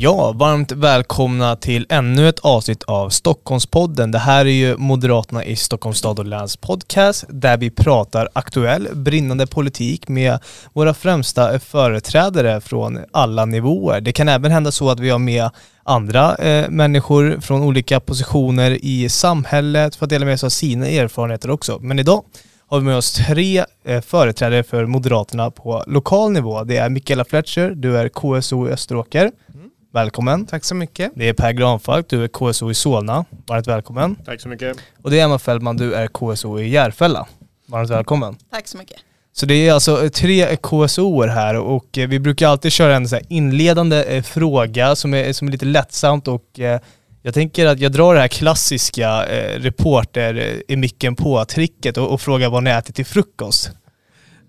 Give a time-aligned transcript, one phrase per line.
[0.00, 4.10] Ja, varmt välkomna till ännu ett avsnitt av Stockholmspodden.
[4.10, 8.88] Det här är ju Moderaterna i Stockholms stad och läns podcast där vi pratar aktuell,
[8.92, 10.38] brinnande politik med
[10.72, 14.00] våra främsta företrädare från alla nivåer.
[14.00, 15.50] Det kan även hända så att vi har med
[15.82, 20.86] andra eh, människor från olika positioner i samhället för att dela med sig av sina
[20.86, 21.78] erfarenheter också.
[21.82, 22.22] Men idag
[22.66, 26.64] har vi med oss tre eh, företrädare för Moderaterna på lokal nivå.
[26.64, 29.30] Det är Mikaela Fletcher, du är KSO i Österåker.
[29.54, 29.70] Mm.
[29.98, 30.46] Välkommen.
[30.46, 31.12] Tack så mycket.
[31.14, 33.24] Det är Per Granfalk, du är KSO i Solna.
[33.46, 34.16] Varmt välkommen.
[34.24, 34.76] Tack så mycket.
[35.02, 37.26] Och det är Emma Fällman, du är KSO i Järfälla.
[37.66, 38.36] Varmt välkommen.
[38.50, 38.96] Tack så mycket.
[39.32, 43.16] Så det är alltså tre KSOer här och eh, vi brukar alltid köra en så
[43.16, 46.80] här inledande eh, fråga som är, som är lite lättsamt och eh,
[47.22, 52.50] jag tänker att jag drar det här klassiska reporter i micken på-tricket och, och frågar
[52.50, 53.70] vad ni äter till frukost.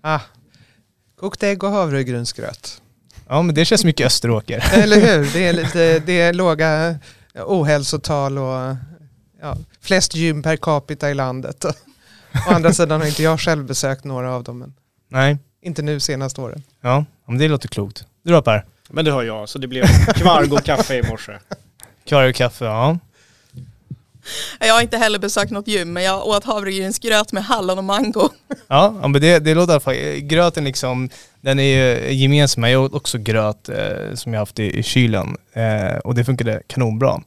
[0.02, 0.20] Ah,
[1.20, 2.82] kokt ägg och havregrynsgröt.
[3.30, 4.64] Ja men det känns mycket Österåker.
[4.72, 6.98] Eller hur, det är, lite, det är låga
[7.34, 8.76] ohälsotal och
[9.40, 11.64] ja, flest gym per capita i landet.
[11.64, 11.70] Å
[12.46, 14.58] andra sidan har inte jag själv besökt några av dem.
[14.58, 14.74] Men
[15.08, 15.38] Nej.
[15.62, 16.62] Inte nu senaste åren.
[16.80, 18.04] Ja, men det låter klokt.
[18.24, 18.64] Du då Per?
[18.88, 19.84] Men det har jag, så det blev
[20.14, 21.32] kvarg och kaffe i morse.
[22.04, 22.98] Kvarg och kaffe, ja.
[24.60, 28.28] Jag har inte heller besökt något gym, men jag åt havregrynsgröt med hallon och mango.
[28.68, 31.08] Ja, men det, det låter i alla fall, gröten liksom,
[31.40, 32.64] den är ju gemensam.
[32.64, 36.62] Jag åt också gröt eh, som jag haft i, i kylen eh, och det funkade
[36.66, 37.20] kanonbra.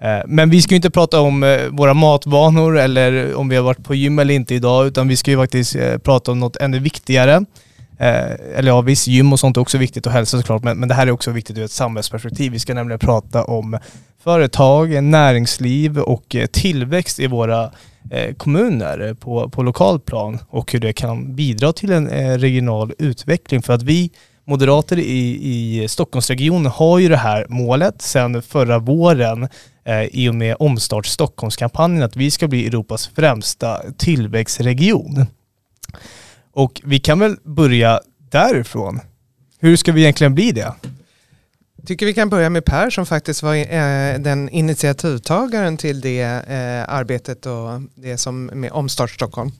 [0.00, 3.62] Eh, men vi ska ju inte prata om eh, våra matvanor eller om vi har
[3.62, 6.56] varit på gym eller inte idag, utan vi ska ju faktiskt eh, prata om något
[6.56, 7.44] ännu viktigare.
[8.00, 10.88] Eh, eller ja, visst gym och sånt är också viktigt och hälsa såklart, men, men
[10.88, 12.52] det här är också viktigt ur ett samhällsperspektiv.
[12.52, 13.78] Vi ska nämligen prata om
[14.24, 17.70] företag, näringsliv och eh, tillväxt i våra
[18.10, 22.92] eh, kommuner på, på lokal plan och hur det kan bidra till en eh, regional
[22.98, 23.62] utveckling.
[23.62, 24.10] För att vi
[24.44, 29.48] moderater i, i Stockholmsregionen har ju det här målet sedan förra våren
[29.84, 35.26] eh, i och med Omstart Stockholmskampanjen att vi ska bli Europas främsta tillväxtregion.
[36.52, 38.00] Och vi kan väl börja
[38.30, 39.00] därifrån.
[39.58, 40.74] Hur ska vi egentligen bli det?
[41.86, 46.94] tycker vi kan börja med Per som faktiskt var eh, den initiativtagaren till det eh,
[46.94, 49.50] arbetet och det som med Omstart Stockholm.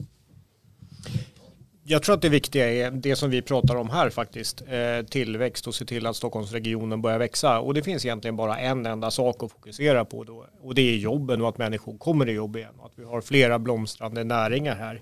[1.85, 5.67] Jag tror att det viktiga är det som vi pratar om här faktiskt, eh, tillväxt
[5.67, 7.61] och se till att Stockholmsregionen börjar växa.
[7.61, 10.97] Och det finns egentligen bara en enda sak att fokusera på då och det är
[10.97, 14.75] jobben och att människor kommer i jobb igen och att vi har flera blomstrande näringar
[14.75, 15.01] här.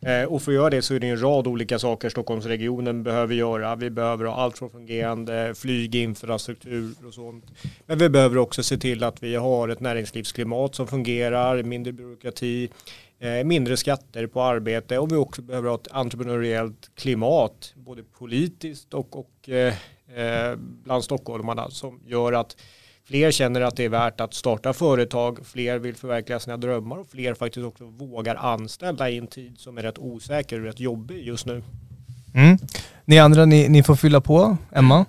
[0.00, 3.34] Eh, och för att göra det så är det en rad olika saker Stockholmsregionen behöver
[3.34, 3.76] göra.
[3.76, 7.44] Vi behöver ha allt från fungerande flyginfrastruktur och sånt.
[7.86, 12.70] Men vi behöver också se till att vi har ett näringslivsklimat som fungerar, mindre byråkrati,
[13.18, 18.94] eh, mindre skatter på arbete och vi också behöver ha ett entreprenöriellt klimat, både politiskt
[18.94, 19.74] och, och eh,
[20.16, 22.56] eh bland stockholmarna som gör att
[23.08, 27.10] Fler känner att det är värt att starta företag, fler vill förverkliga sina drömmar och
[27.10, 31.26] fler faktiskt också vågar anställa i en tid som är rätt osäker och rätt jobbig
[31.26, 31.62] just nu.
[32.34, 32.58] Mm.
[33.04, 34.56] Ni andra, ni, ni får fylla på.
[34.72, 35.04] Emma?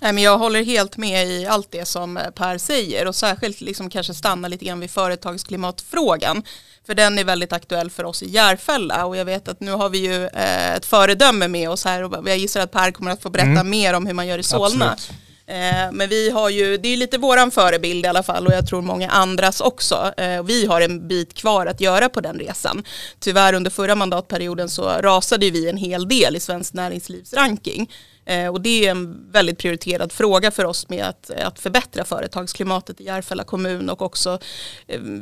[0.00, 4.48] Jag håller helt med i allt det som Per säger och särskilt liksom kanske stanna
[4.48, 6.42] lite grann vid företagsklimatfrågan.
[6.86, 9.88] För den är väldigt aktuell för oss i Järfälla och jag vet att nu har
[9.88, 13.22] vi ju eh, ett föredöme med oss här och jag gissar att Per kommer att
[13.22, 13.70] få berätta mm.
[13.70, 14.92] mer om hur man gör i Solna.
[14.92, 15.20] Absolut.
[15.46, 18.66] Eh, men vi har ju, det är lite våran förebild i alla fall och jag
[18.66, 20.12] tror många andras också.
[20.16, 22.84] Eh, vi har en bit kvar att göra på den resan.
[23.18, 27.90] Tyvärr under förra mandatperioden så rasade vi en hel del i svensk näringslivs ranking.
[28.26, 33.00] Eh, och det är en väldigt prioriterad fråga för oss med att, att förbättra företagsklimatet
[33.00, 34.38] i Järfälla kommun och också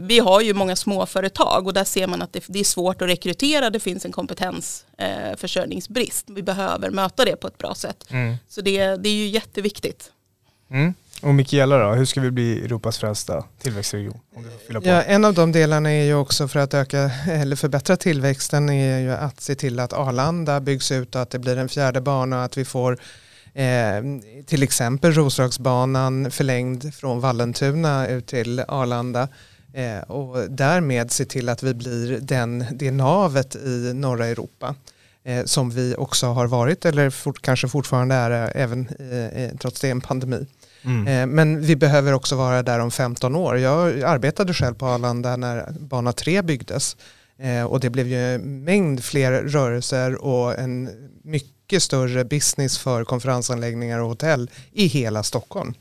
[0.00, 3.08] vi har ju många småföretag och där ser man att det, det är svårt att
[3.08, 6.30] rekrytera, det finns en kompetensförsörjningsbrist.
[6.30, 8.04] Vi behöver möta det på ett bra sätt.
[8.10, 8.36] Mm.
[8.48, 10.11] Så det, det är ju jätteviktigt.
[10.72, 10.94] Mm.
[11.22, 14.20] Och Mikaela då, hur ska vi bli Europas främsta tillväxtregion?
[14.82, 18.98] Ja, en av de delarna är ju också för att öka eller förbättra tillväxten är
[18.98, 22.38] ju att se till att Arlanda byggs ut och att det blir en fjärde bana
[22.38, 22.98] och att vi får
[23.54, 24.02] eh,
[24.46, 29.28] till exempel Roslagsbanan förlängd från Vallentuna ut till Arlanda
[29.72, 34.74] eh, och därmed se till att vi blir den, det navet i norra Europa
[35.24, 38.88] eh, som vi också har varit eller fort, kanske fortfarande är även
[39.32, 40.46] eh, trots det en pandemi.
[40.84, 41.06] Mm.
[41.06, 43.58] Eh, men vi behöver också vara där om 15 år.
[43.58, 46.96] Jag arbetade själv på Arlanda när bana 3 byggdes
[47.38, 50.88] eh, och det blev ju en mängd fler rörelser och en
[51.24, 55.74] mycket större business för konferensanläggningar och hotell i hela Stockholm.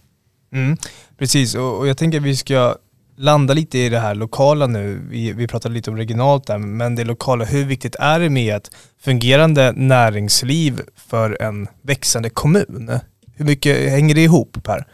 [0.54, 0.78] Mm,
[1.18, 2.76] precis, och, och jag tänker att vi ska
[3.18, 5.02] landa lite i det här lokala nu.
[5.10, 8.56] Vi, vi pratade lite om regionalt där, men det lokala, hur viktigt är det med
[8.56, 8.72] ett
[9.02, 13.00] fungerande näringsliv för en växande kommun?
[13.42, 14.86] Hur mycket hänger det ihop Per?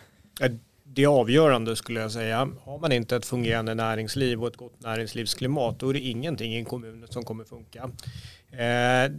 [0.83, 2.49] Det är avgörande skulle jag säga.
[2.63, 6.57] Har man inte ett fungerande näringsliv och ett gott näringslivsklimat då är det ingenting i
[6.57, 7.89] en kommun som kommer funka.
[8.51, 9.11] Eh,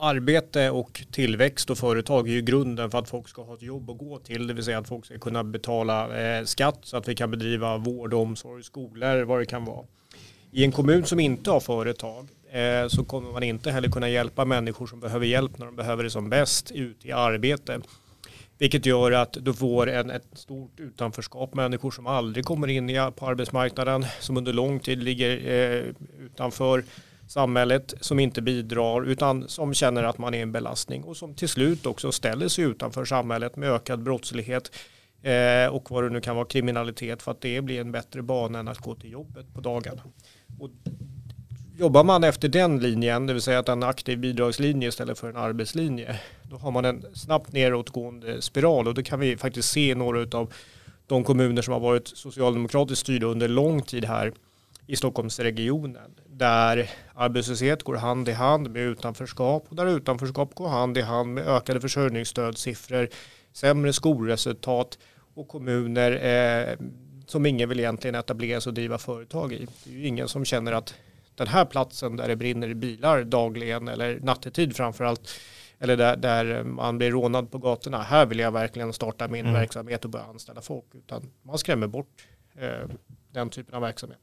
[0.00, 3.90] arbete och tillväxt och företag är ju grunden för att folk ska ha ett jobb
[3.90, 7.08] att gå till, det vill säga att folk ska kunna betala eh, skatt så att
[7.08, 9.86] vi kan bedriva vård, omsorg, skolor, vad det kan vara.
[10.50, 14.44] I en kommun som inte har företag eh, så kommer man inte heller kunna hjälpa
[14.44, 17.80] människor som behöver hjälp när de behöver det som bäst ut i arbete.
[18.58, 23.26] Vilket gör att du får en, ett stort utanförskap, människor som aldrig kommer in på
[23.26, 25.84] arbetsmarknaden, som under lång tid ligger eh,
[26.24, 26.84] utanför
[27.28, 31.48] samhället som inte bidrar utan som känner att man är en belastning och som till
[31.48, 34.70] slut också ställer sig utanför samhället med ökad brottslighet
[35.22, 38.58] eh, och vad det nu kan vara kriminalitet för att det blir en bättre bana
[38.58, 40.02] än att gå till jobbet på dagarna.
[40.60, 40.70] Och
[41.78, 45.36] jobbar man efter den linjen, det vill säga att en aktiv bidragslinje istället för en
[45.36, 49.94] arbetslinje, då har man en snabbt nedåtgående spiral och det kan vi faktiskt se i
[49.94, 50.52] några av
[51.06, 54.32] de kommuner som har varit socialdemokratiskt styrda under lång tid här
[54.86, 60.98] i Stockholmsregionen där arbetslöshet går hand i hand med utanförskap och där utanförskap går hand
[60.98, 63.08] i hand med ökade försörjningsstödssiffror,
[63.52, 64.98] sämre skolresultat
[65.34, 66.76] och kommuner eh,
[67.26, 69.66] som ingen vill egentligen etablera sig och driva företag i.
[69.84, 70.94] Det är ju ingen som känner att
[71.36, 75.30] den här platsen där det brinner bilar dagligen eller nattetid framförallt
[75.78, 78.02] eller där, där man blir rånad på gatorna.
[78.02, 79.54] Här vill jag verkligen starta min mm.
[79.54, 80.84] verksamhet och börja anställa folk.
[80.94, 82.26] Utan man skrämmer bort
[82.58, 82.88] eh,
[83.32, 84.20] den typen av verksamhet.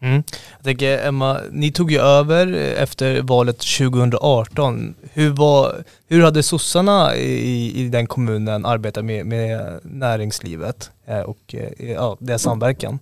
[0.00, 0.22] Mm.
[0.56, 4.94] Jag tänker Emma, ni tog ju över efter valet 2018.
[5.12, 11.54] Hur, var, hur hade sossarna i, i den kommunen arbetat med, med näringslivet eh, och
[11.54, 12.98] eh, ja, deras samverkan?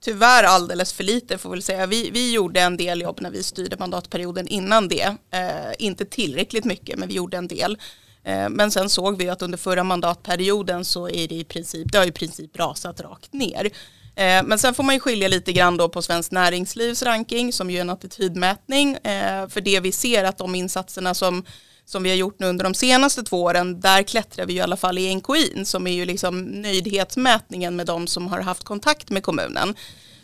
[0.00, 1.86] Tyvärr alldeles för lite får vi säga.
[1.86, 5.16] Vi, vi gjorde en del jobb när vi styrde mandatperioden innan det.
[5.32, 7.78] Eh, inte tillräckligt mycket men vi gjorde en del.
[8.24, 11.98] Eh, men sen såg vi att under förra mandatperioden så är det i princip, det
[11.98, 13.70] har i princip rasat rakt ner.
[14.16, 17.70] Eh, men sen får man ju skilja lite grann då på Svenskt Näringslivs ranking som
[17.70, 18.94] ju är en attitydmätning.
[18.94, 21.44] Eh, för det vi ser att de insatserna som,
[21.90, 24.76] som vi har gjort nu under de senaste två åren, där klättrar vi i alla
[24.76, 29.22] fall i NKI som är ju liksom nöjdhetsmätningen med de som har haft kontakt med
[29.22, 29.74] kommunen.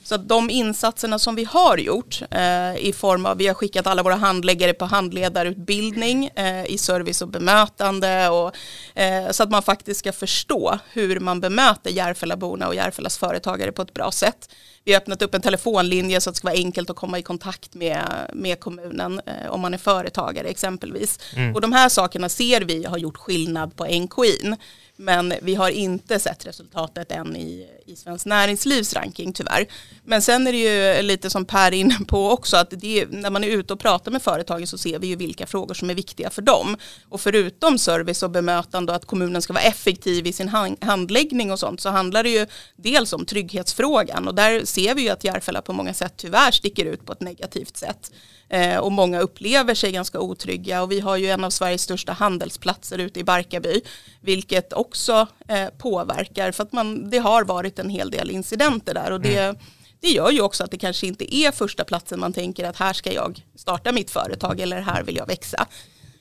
[0.03, 3.87] Så att de insatserna som vi har gjort eh, i form av, vi har skickat
[3.87, 8.55] alla våra handläggare på handledarutbildning eh, i service och bemötande och,
[9.01, 13.83] eh, så att man faktiskt ska förstå hur man bemöter Järfällaborna och Järfällas företagare på
[13.83, 14.49] ett bra sätt.
[14.87, 17.23] Vi har öppnat upp en telefonlinje så att det ska vara enkelt att komma i
[17.23, 21.19] kontakt med, med kommunen eh, om man är företagare exempelvis.
[21.37, 21.55] Mm.
[21.55, 24.57] Och de här sakerna ser vi har gjort skillnad på NKI.
[24.99, 29.67] Men vi har inte sett resultatet än i, i Svenskt Näringslivs ranking tyvärr.
[30.05, 33.31] Men sen är det ju lite som Per är inne på också att det, när
[33.31, 35.95] man är ute och pratar med företagen så ser vi ju vilka frågor som är
[35.95, 36.77] viktiga för dem.
[37.09, 41.59] Och förutom service och bemötande och att kommunen ska vara effektiv i sin handläggning och
[41.59, 42.47] sånt så handlar det ju
[42.77, 46.85] dels om trygghetsfrågan och där ser vi ju att Järfälla på många sätt tyvärr sticker
[46.85, 48.13] ut på ett negativt sätt.
[48.49, 52.13] Eh, och många upplever sig ganska otrygga och vi har ju en av Sveriges största
[52.13, 53.81] handelsplatser ute i Barkarby
[54.21, 59.13] vilket också eh, påverkar för att man, det har varit en hel del incidenter där
[59.13, 59.57] och det, mm.
[60.01, 62.93] det gör ju också att det kanske inte är första platsen man tänker att här
[62.93, 65.67] ska jag starta mitt företag eller här vill jag växa.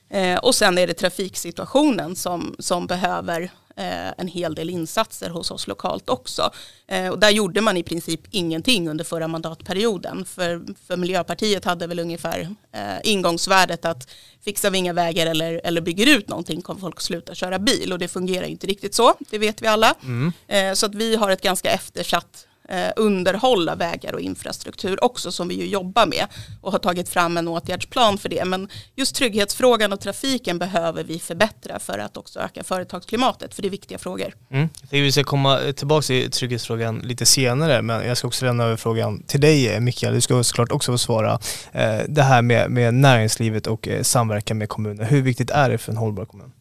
[0.10, 5.52] Eh, och sen är det trafiksituationen som, som behöver Eh, en hel del insatser hos
[5.52, 6.52] oss lokalt också.
[6.88, 10.26] Eh, och där gjorde man i princip ingenting under förra mandatperioden.
[10.26, 14.10] För, för Miljöpartiet hade väl ungefär eh, ingångsvärdet att
[14.46, 18.00] fixar vi inga vägar eller, eller bygger ut någonting kommer folk sluta köra bil och
[18.00, 19.96] det fungerar inte riktigt så, det vet vi alla.
[20.04, 20.76] Mm.
[20.76, 25.48] Så att vi har ett ganska eftersatt eh, Eh, underhålla vägar och infrastruktur också som
[25.48, 26.26] vi ju jobbar med
[26.62, 28.46] och har tagit fram en åtgärdsplan för det.
[28.46, 33.68] Men just trygghetsfrågan och trafiken behöver vi förbättra för att också öka företagsklimatet för det
[33.68, 34.34] är viktiga frågor.
[34.52, 34.70] Mm.
[34.90, 39.24] Vi ska komma tillbaka till trygghetsfrågan lite senare men jag ska också lämna över frågan
[39.24, 41.40] till dig eh, Mikael, du ska såklart också få svara.
[41.72, 45.92] Eh, det här med, med näringslivet och samverkan med kommuner, hur viktigt är det för
[45.92, 46.52] en hållbar kommun?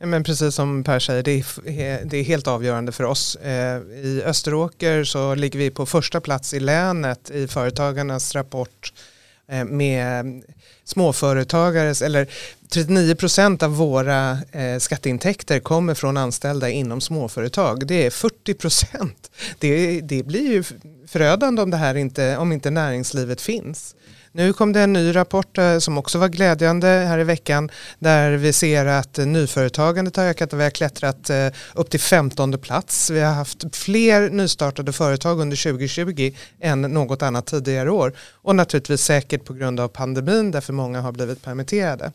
[0.00, 3.36] Men precis som Per säger, det är, det är helt avgörande för oss.
[3.36, 8.92] Eh, I Österåker så ligger vi på första plats i länet i Företagarnas rapport
[9.48, 10.42] eh, med
[10.84, 12.26] småföretagares, eller
[12.68, 17.86] 39 procent av våra eh, skatteintäkter kommer från anställda inom småföretag.
[17.86, 19.30] Det är 40 procent.
[19.58, 20.64] Det, det blir ju
[21.06, 23.94] förödande om, det här inte, om inte näringslivet finns.
[24.38, 28.30] Nu kom det en ny rapport eh, som också var glädjande här i veckan där
[28.30, 33.10] vi ser att nyföretagandet har ökat och vi har klättrat eh, upp till 15 plats.
[33.10, 39.00] Vi har haft fler nystartade företag under 2020 än något annat tidigare år och naturligtvis
[39.00, 42.12] säkert på grund av pandemin därför många har blivit permitterade.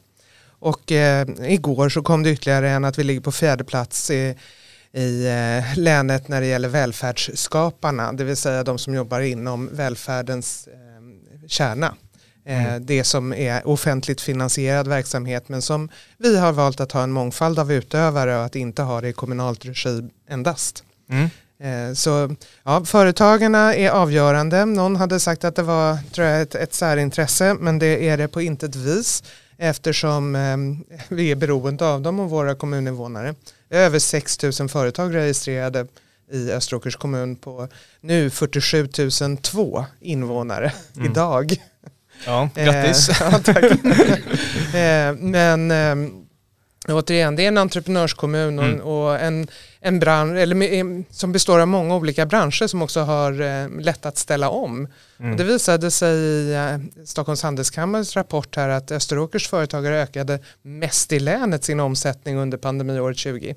[0.48, 4.36] Och eh, igår så kom det ytterligare en att vi ligger på fjärde plats i,
[4.94, 10.68] i eh, länet när det gäller välfärdsskaparna, det vill säga de som jobbar inom välfärdens
[10.68, 11.96] eh, kärna.
[12.45, 12.85] Eh, mm.
[12.85, 17.59] Det som är offentligt finansierad verksamhet men som vi har valt att ha en mångfald
[17.59, 20.83] av utövare och att inte ha det i kommunalt regi endast.
[21.09, 21.29] Mm.
[21.63, 24.65] Eh, så ja, företagarna är avgörande.
[24.65, 28.27] Någon hade sagt att det var tror jag, ett, ett särintresse men det är det
[28.27, 29.23] på intet vis
[29.57, 30.57] eftersom eh,
[31.09, 33.35] vi är beroende av dem och våra kommuninvånare.
[33.69, 35.88] Över 6 000 företag registrerade
[36.31, 37.67] i Österåkers kommun på
[38.01, 38.89] nu 47
[39.41, 41.12] 002 invånare mm.
[41.12, 41.57] idag.
[42.25, 43.10] Ja, grattis.
[43.10, 43.63] Eh, ja, tack.
[44.74, 45.96] eh, men eh,
[46.88, 48.82] återigen, det är en entreprenörskommun och, mm.
[48.82, 49.48] och en,
[49.80, 54.06] en bransch eller, eh, som består av många olika branscher som också har eh, lätt
[54.06, 54.88] att ställa om.
[55.20, 55.38] Mm.
[55.38, 61.20] Det visade sig i eh, Stockholms Handelskammares rapport här att Österåkers företagare ökade mest i
[61.20, 63.56] länet sin omsättning under pandemiåret 20.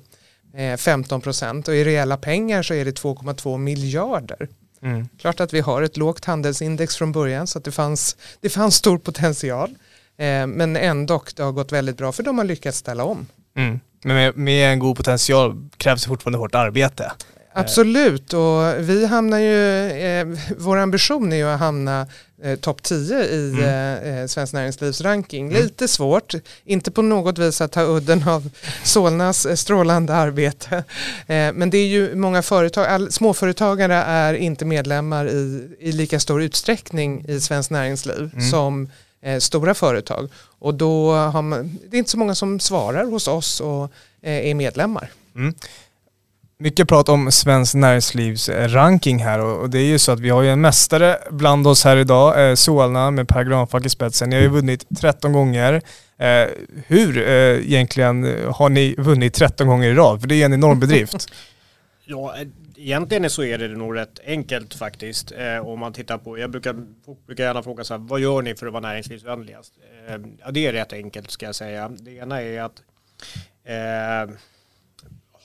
[0.77, 4.47] 15 procent och i reella pengar så är det 2,2 miljarder.
[4.81, 5.09] Mm.
[5.19, 8.75] Klart att vi har ett lågt handelsindex från början så att det fanns, det fanns
[8.75, 9.69] stor potential.
[10.17, 13.27] Eh, men ändå, det har gått väldigt bra för de har lyckats ställa om.
[13.55, 13.79] Mm.
[14.03, 17.11] Men med, med, en god potential krävs fortfarande hårt arbete.
[17.57, 22.07] Absolut och vi hamnar ju, eh, vår ambition är ju att hamna
[22.43, 23.63] eh, topp 10 i mm.
[23.63, 25.47] eh, eh, Svenskt Näringslivs ranking.
[25.47, 25.63] Mm.
[25.63, 26.33] Lite svårt,
[26.65, 28.49] inte på något vis att ta udden av
[28.83, 30.83] Solnas eh, strålande arbete.
[31.27, 36.19] Eh, men det är ju många företag, all, småföretagare är inte medlemmar i, i lika
[36.19, 38.49] stor utsträckning i Svenskt Näringsliv mm.
[38.51, 38.89] som
[39.21, 40.29] eh, stora företag.
[40.59, 44.53] Och då har man, det är inte så många som svarar hos oss och är
[44.53, 45.11] medlemmar.
[45.35, 45.53] Mm
[46.59, 50.41] mycket prat om svensk näringslivs ranking här och det är ju så att vi har
[50.41, 54.29] ju en mästare bland oss här idag, eh, Solna med Per Granfalk i spetsen.
[54.29, 55.81] Ni har ju vunnit 13 gånger.
[56.17, 56.47] Eh,
[56.87, 57.33] hur eh,
[57.67, 58.23] egentligen
[58.53, 60.21] har ni vunnit 13 gånger i rad?
[60.21, 61.31] För det är en enorm bedrift.
[62.05, 62.35] ja,
[62.77, 65.31] egentligen så är det nog rätt enkelt faktiskt.
[65.63, 66.75] om man tittar på, jag brukar,
[67.27, 69.73] brukar gärna fråga så här, vad gör ni för att vara näringslivsvänligast?
[70.45, 71.91] ja, det är rätt enkelt ska jag säga.
[71.99, 72.81] Det ena är att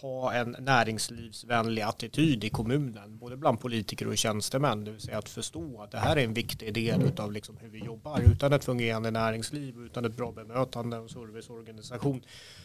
[0.02, 5.28] ha en näringslivsvänlig attityd i kommunen, både bland politiker och tjänstemän, det vill säga att
[5.28, 8.20] förstå att det här är en viktig del av liksom hur vi jobbar.
[8.20, 12.22] Utan ett fungerande näringsliv, utan ett bra bemötande och serviceorganisation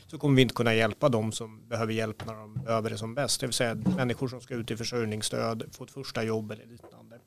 [0.08, 3.16] så kommer vi inte kunna hjälpa dem som behöver hjälp när de behöver det som
[3.16, 6.66] bäst, det vill säga människor som ska ut i försörjningsstöd, få ett första jobb eller
[6.66, 7.20] liknande.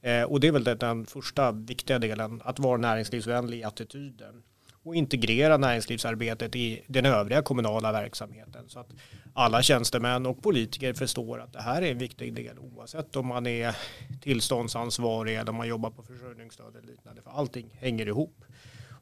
[0.00, 4.42] Eh, och det är väl den första viktiga delen, att vara näringslivsvänlig i attityden
[4.86, 8.90] och integrera näringslivsarbetet i den övriga kommunala verksamheten så att
[9.34, 13.46] alla tjänstemän och politiker förstår att det här är en viktig del oavsett om man
[13.46, 13.76] är
[14.22, 18.44] tillståndsansvarig eller om man jobbar på försörjningsstöd eller liknande för allting hänger ihop.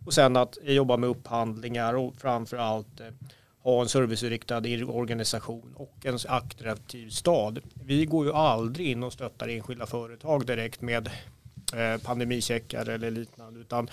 [0.05, 3.07] Och sen att jobba med upphandlingar och framför allt eh,
[3.63, 7.59] ha en serviceinriktad organisation och en attraktiv stad.
[7.75, 11.11] Vi går ju aldrig in och stöttar enskilda företag direkt med
[11.75, 13.89] eh, pandemicheckar eller liknande utan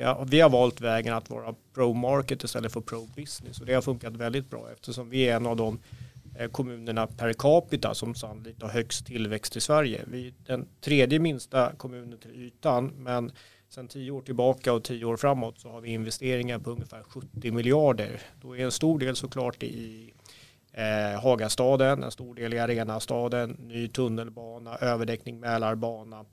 [0.00, 4.16] Ja, vi har valt vägen att vara pro-market istället för pro-business och det har funkat
[4.16, 5.78] väldigt bra eftersom vi är en av de
[6.38, 10.04] eh, kommunerna per capita som sannolikt har högst tillväxt i Sverige.
[10.06, 13.32] Vi är den tredje minsta kommunen till ytan men
[13.68, 17.52] sedan tio år tillbaka och tio år framåt så har vi investeringar på ungefär 70
[17.52, 18.22] miljarder.
[18.40, 20.12] Då är en stor del såklart i
[20.72, 26.24] eh, Hagastaden, en stor del i Arenastaden, ny tunnelbana, överdäckning Mälarbana,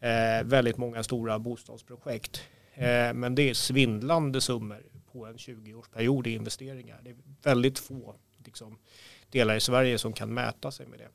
[0.00, 2.42] eh, väldigt många stora bostadsprojekt.
[2.74, 7.00] Eh, men det är svindlande summor på en 20-årsperiod i investeringar.
[7.04, 8.14] Det är väldigt få
[8.44, 8.78] liksom,
[9.30, 11.08] delar i Sverige som kan mäta sig med det.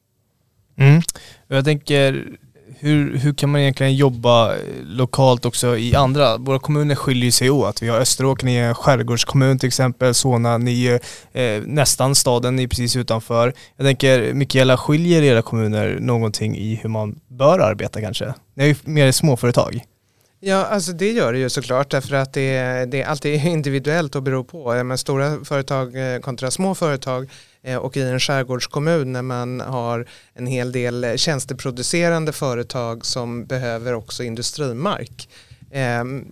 [0.84, 1.02] Mm.
[1.48, 2.38] Jag tänker,
[2.78, 6.38] hur, hur kan man egentligen jobba eh, lokalt också i andra?
[6.38, 7.82] Våra kommuner skiljer sig åt.
[7.82, 10.14] Vi har Österåker, ni är en skärgårdskommun till exempel.
[10.14, 11.00] Solna, ni är
[11.34, 13.54] eh, nästan staden, ni är precis utanför.
[13.78, 18.34] Jag tänker, Mikaela, skiljer era kommuner någonting i hur man bör arbeta kanske?
[18.54, 19.84] Ni är ju mer småföretag.
[20.42, 24.24] Ja, alltså det gör det ju såklart därför att det, det är alltid individuellt och
[24.24, 24.84] beror på.
[24.84, 27.30] Men stora företag eh, kontra små företag
[27.64, 33.94] eh, och i en skärgårdskommun när man har en hel del tjänsteproducerande företag som behöver
[33.94, 35.30] också industrimark.
[35.72, 36.26] Ehm,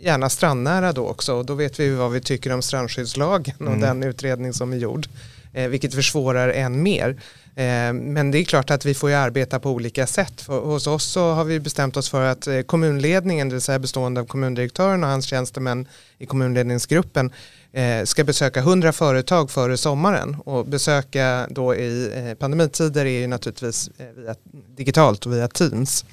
[0.00, 3.80] gärna strandnära då också och då vet vi vad vi tycker om strandskyddslagen och Mm.
[3.80, 5.06] den utredning som är gjord.
[5.52, 7.16] Eh, vilket försvårar än mer.
[7.56, 10.46] Eh, men det är klart att vi får ju arbeta på olika sätt.
[10.46, 14.20] Hos oss så har vi bestämt oss för att eh, kommunledningen, det vill säga bestående
[14.20, 17.32] av kommundirektören och hans tjänstemän i kommunledningsgruppen
[17.72, 23.90] eh, ska besöka 100 företag före sommaren och besöka då i pandemitider är ju naturligtvis
[24.16, 24.34] via,
[24.76, 26.04] digitalt och via Teams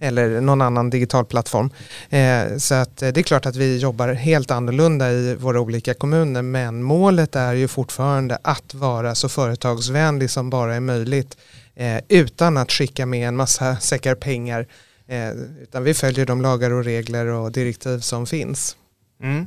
[0.00, 1.70] eller någon annan digital plattform.
[2.10, 5.94] Eh, så att eh, det är klart att vi jobbar helt annorlunda i våra olika
[5.94, 11.36] kommuner men målet är ju fortfarande att vara så företagsvänlig som bara är möjligt
[11.74, 14.66] eh, utan att skicka med en massa säckar pengar
[15.08, 15.30] eh,
[15.62, 18.76] utan vi följer de lagar och regler och direktiv som finns.
[19.22, 19.46] Mm.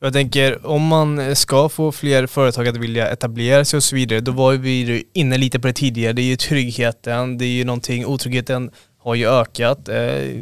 [0.00, 4.20] Jag tänker om man ska få fler företag att vilja etablera sig och så vidare,
[4.20, 6.12] då var vi ju inne lite på det tidigare.
[6.12, 8.70] Det är ju tryggheten, det är ju någonting, otryggheten
[9.02, 9.88] har ju ökat.
[9.88, 9.96] Eh,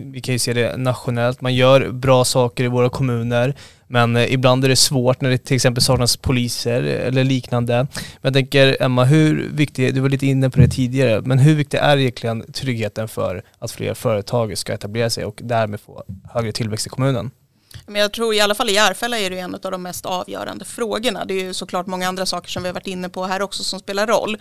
[0.05, 1.41] vi kan ju se det nationellt.
[1.41, 3.55] Man gör bra saker i våra kommuner,
[3.87, 7.75] men eh, ibland är det svårt när det till exempel saknas poliser eller liknande.
[7.75, 7.87] Men
[8.23, 11.79] jag tänker Emma, hur viktig, du var lite inne på det tidigare, men hur viktig
[11.79, 16.87] är egentligen tryggheten för att fler företag ska etablera sig och därmed få högre tillväxt
[16.87, 17.31] i kommunen?
[17.87, 20.65] Men jag tror i alla fall i Järfälla är det en av de mest avgörande
[20.65, 21.25] frågorna.
[21.25, 23.65] Det är ju såklart många andra saker som vi har varit inne på här också
[23.65, 24.37] som spelar roll.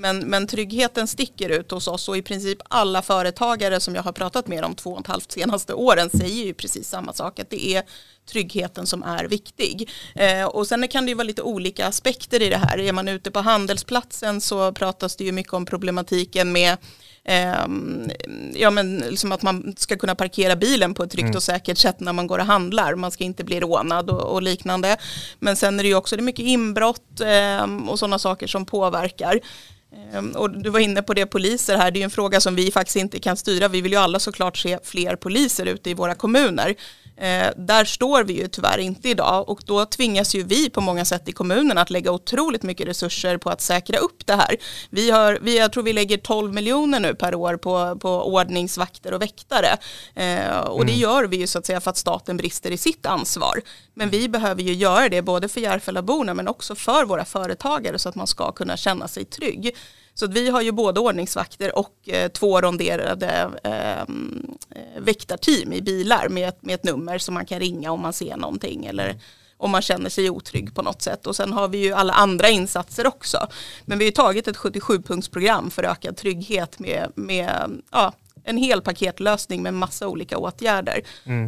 [0.00, 4.12] Men, men tryggheten sticker ut hos oss och i princip alla företagare som jag har
[4.12, 7.50] pratat med de två och ett halvt senaste åren säger ju precis samma sak, att
[7.50, 7.82] det är
[8.30, 9.90] tryggheten som är viktig.
[10.14, 12.78] Eh, och sen kan det ju vara lite olika aspekter i det här.
[12.78, 16.76] Är man ute på handelsplatsen så pratas det ju mycket om problematiken med
[17.24, 18.10] Ehm,
[18.54, 21.36] ja, men liksom att man ska kunna parkera bilen på ett tryggt Mm.
[21.36, 22.94] och säkert sätt när man går och handlar.
[22.94, 24.96] Man ska inte bli rånad och, och liknande.
[25.38, 29.40] Men sen är det ju också det mycket inbrott ehm, och sådana saker som påverkar.
[30.12, 32.54] Ehm, och du var inne på det poliser här, det är ju en fråga som
[32.54, 33.68] vi faktiskt inte kan styra.
[33.68, 36.74] Vi vill ju alla såklart se fler poliser ute i våra kommuner.
[37.20, 41.04] Eh, där står vi ju tyvärr inte idag och då tvingas ju vi på många
[41.04, 44.56] sätt i kommunen att lägga otroligt mycket resurser på att säkra upp det här.
[44.90, 49.14] Vi har, vi, jag tror vi lägger 12 miljoner nu per år på, på ordningsvakter
[49.14, 49.78] och väktare
[50.14, 53.06] eh, och det gör vi ju så att säga för att staten brister i sitt
[53.06, 53.60] ansvar.
[53.94, 58.08] Men vi behöver ju göra det både för Järfällaborna men också för våra företagare så
[58.08, 59.76] att man ska kunna känna sig trygg.
[60.14, 64.14] Så vi har ju både ordningsvakter och eh, två ronderade eh,
[64.98, 68.36] väktarteam i bilar med, ett- med ett nummer som man kan ringa om man ser
[68.36, 69.20] någonting eller
[69.56, 71.26] om man känner sig otrygg på något sätt.
[71.26, 73.46] Och sen har vi ju alla andra insatser också.
[73.84, 78.12] Men vi har tagit ett 77-punktsprogram för ökad trygghet med, med ja,
[78.44, 81.00] en hel paketlösning med massa olika åtgärder.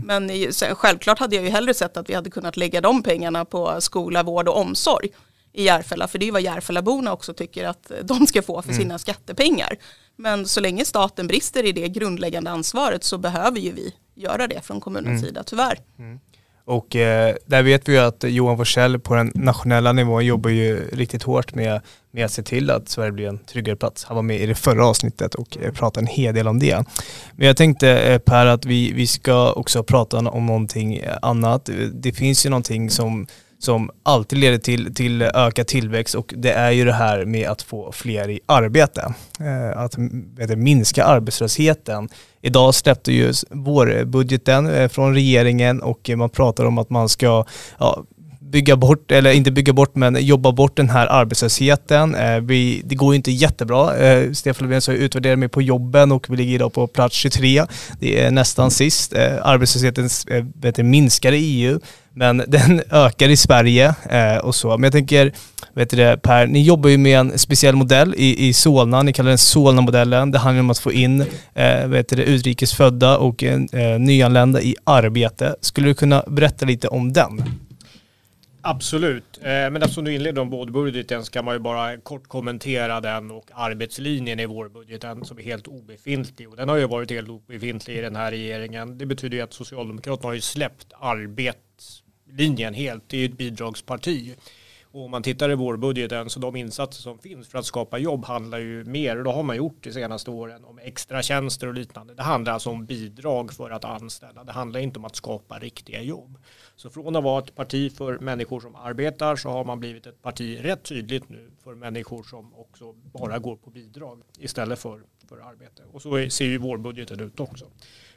[0.07, 3.03] Men i- sen, självklart hade jag ju hellre sett att vi hade kunnat lägga de
[3.03, 5.09] pengarna på skola, vård och omsorg
[5.53, 6.09] i Järfälla.
[6.09, 9.77] För det är vad Järfällaborna också tycker att de ska få för sina skattepengar.
[10.17, 14.61] Men så länge staten brister i det grundläggande ansvaret så behöver ju vi göra det
[14.61, 15.79] från kommunens sida, tyvärr.
[16.65, 20.88] Och eh, där vet vi ju att Johan Forsell på den nationella nivån jobbar ju
[20.93, 24.05] riktigt hårt med, med att se till att Sverige blir en tryggare plats.
[24.05, 26.85] Han var med i det förra avsnittet och eh, pratade en hel del om det.
[27.33, 31.71] Men jag tänkte eh, Per att vi, vi ska också prata om någonting annat.
[31.93, 33.27] Det finns ju någonting som
[33.64, 37.62] som alltid leder till, till ökad tillväxt och det är ju det här med att
[37.62, 39.14] få fler i arbete.
[39.40, 39.94] Eh, att
[40.37, 42.09] vet minska arbetslösheten.
[42.40, 47.44] Idag släppte ju vårbudgeten eh, från regeringen och man pratar om att man ska
[47.79, 48.05] ja,
[48.53, 52.15] bygga bort, eller inte bygga bort men jobba bort den här arbetslösheten.
[52.15, 53.97] Eh, vi, det går ju inte jättebra.
[53.97, 57.65] Eh, Stefan Löfven så utvärderar mig på jobben och vi ligger idag på plats 23.
[58.01, 59.12] Det är nästan sist.
[59.12, 60.09] Eh, arbetslösheten
[60.55, 61.81] vet du, minskar i EU
[62.15, 63.95] men den ökar i Sverige
[64.43, 64.69] och så.
[64.69, 65.33] Men jag tänker,
[65.75, 69.12] vet du det, Per, ni jobbar ju med en speciell modell i, i Solna, ni
[69.12, 70.31] kallar den Solna-modellen.
[70.31, 71.21] Det handlar om att få in
[71.55, 73.61] eh, vet du det, utrikesfödda och eh,
[73.99, 75.57] nyanlända i arbete.
[75.61, 77.43] Skulle du kunna berätta lite om den?
[78.64, 83.01] Absolut, eh, men eftersom du inledde om vårbudgeten så kan man ju bara kort kommentera
[83.01, 86.48] den och arbetslinjen i vårbudgeten som är helt obefintlig.
[86.48, 88.98] Och den har ju varit helt obefintlig i den här regeringen.
[88.98, 93.05] Det betyder ju att Socialdemokraterna har ju släppt arbetslinjen helt.
[93.07, 94.35] Det är ju ett bidragsparti.
[94.93, 98.25] Och om man tittar i vårbudgeten så de insatser som finns för att skapa jobb
[98.25, 101.75] handlar ju mer, och det har man gjort de senaste åren, om extra tjänster och
[101.75, 102.15] liknande.
[102.15, 104.45] Det handlar alltså om bidrag för att anställa.
[104.45, 106.39] Det handlar inte om att skapa riktiga jobb.
[106.77, 110.23] Så från att vara ett parti för människor som arbetar så har man blivit ett
[110.23, 115.39] parti rätt tydligt nu för människor som också bara går på bidrag istället för, för
[115.39, 115.83] arbete.
[115.93, 117.67] Och så ser ju vårbudgeten ut också.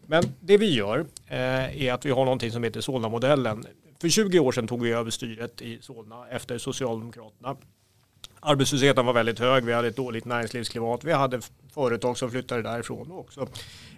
[0.08, 3.66] Men det vi gör eh, är att vi har någonting som heter Solna-modellen.
[4.02, 7.56] För 20 år sedan tog vi över styret i Solna efter Socialdemokraterna.
[8.40, 11.42] Arbetslösheten var väldigt hög, vi hade ett dåligt näringslivsklimat, vi hade
[11.74, 13.48] företag som flyttade därifrån och också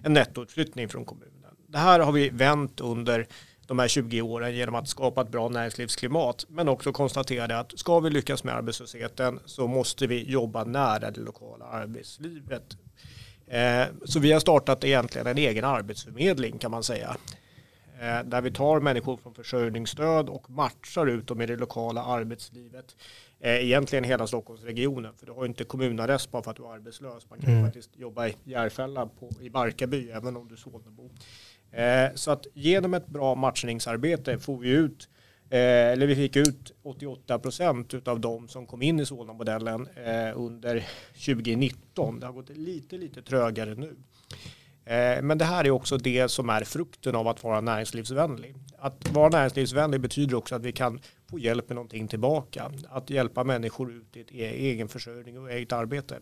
[0.04, 1.56] en nettoutflyttning från kommunen.
[1.68, 3.28] Det här har vi vänt under
[3.68, 6.46] de här 20 åren genom att skapa ett bra näringslivsklimat.
[6.50, 11.22] Men också konstaterade att ska vi lyckas med arbetslösheten så måste vi jobba nära det
[11.22, 12.78] lokala arbetslivet.
[13.48, 17.18] Eh, så vi har startat egentligen en egen arbetsförmedling kan man säga.
[18.02, 22.96] Eh, där vi tar människor från försörjningsstöd och matchar ut dem i det lokala arbetslivet.
[23.40, 27.30] Eh, egentligen hela Stockholmsregionen, för du har inte kommunarrest bara för att du är arbetslös.
[27.30, 27.66] Man kan mm.
[27.66, 31.10] faktiskt jobba i Järfälla på, i Barkarby även om du är Solnabo.
[31.72, 35.10] Eh, så att genom ett bra matchningsarbete får vi ut
[35.50, 39.88] eller vi fick ut 88 procent av de som kom in i Solna-modellen
[40.36, 42.20] under 2019.
[42.20, 43.96] Det har gått lite, lite trögare nu.
[44.88, 48.56] Eh, men det här är också det som är frukten av att vara näringslivsvänlig.
[48.80, 52.72] Att vara näringslivsvänlig betyder också att vi kan få hjälp med någonting tillbaka.
[52.90, 56.20] Att hjälpa människor ut i ett e-, egen försörjning och eget arbete.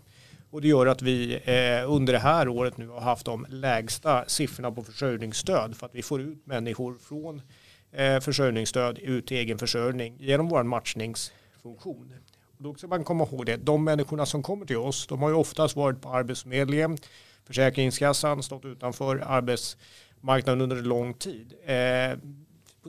[0.49, 4.25] Och det gör att vi eh, under det här året nu har haft de lägsta
[4.27, 7.41] siffrorna på försörjningsstöd för att vi får ut människor från
[7.91, 12.13] eh, försörjningsstöd ut till egen försörjning genom vår matchningsfunktion.
[12.57, 15.29] Och då ska man komma ihåg det, de människorna som kommer till oss, de har
[15.29, 16.97] ju oftast varit på Arbetsförmedlingen,
[17.47, 21.53] Försäkringskassan stått utanför arbetsmarknaden under lång tid.
[21.65, 22.17] Eh,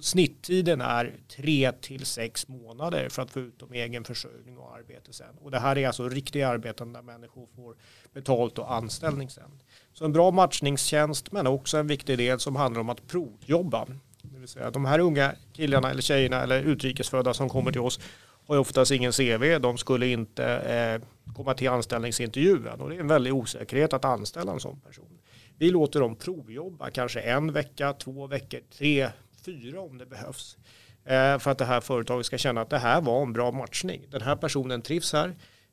[0.01, 4.77] snitttiden är tre till sex månader för att få ut dem i egen försörjning och
[4.77, 5.39] arbete sen.
[5.41, 7.77] Och det här är alltså riktiga arbeten där människor får
[8.13, 9.61] betalt och anställning sen.
[9.93, 13.87] Så en bra matchningstjänst men också en viktig del som handlar om att provjobba.
[14.23, 18.01] Det vill säga de här unga killarna eller tjejerna eller utrikesfödda som kommer till oss
[18.47, 19.59] har ju oftast ingen CV.
[19.61, 24.53] De skulle inte eh, komma till anställningsintervjun och det är en väldig osäkerhet att anställa
[24.53, 25.19] en sån person.
[25.59, 29.09] Vi låter dem provjobba kanske en vecka, två veckor, tre,
[29.45, 30.57] fyra om det behövs.
[31.05, 34.07] Eh, för att det här företaget ska känna att det här var en bra matchning.
[34.11, 35.29] Den här personen trivs här.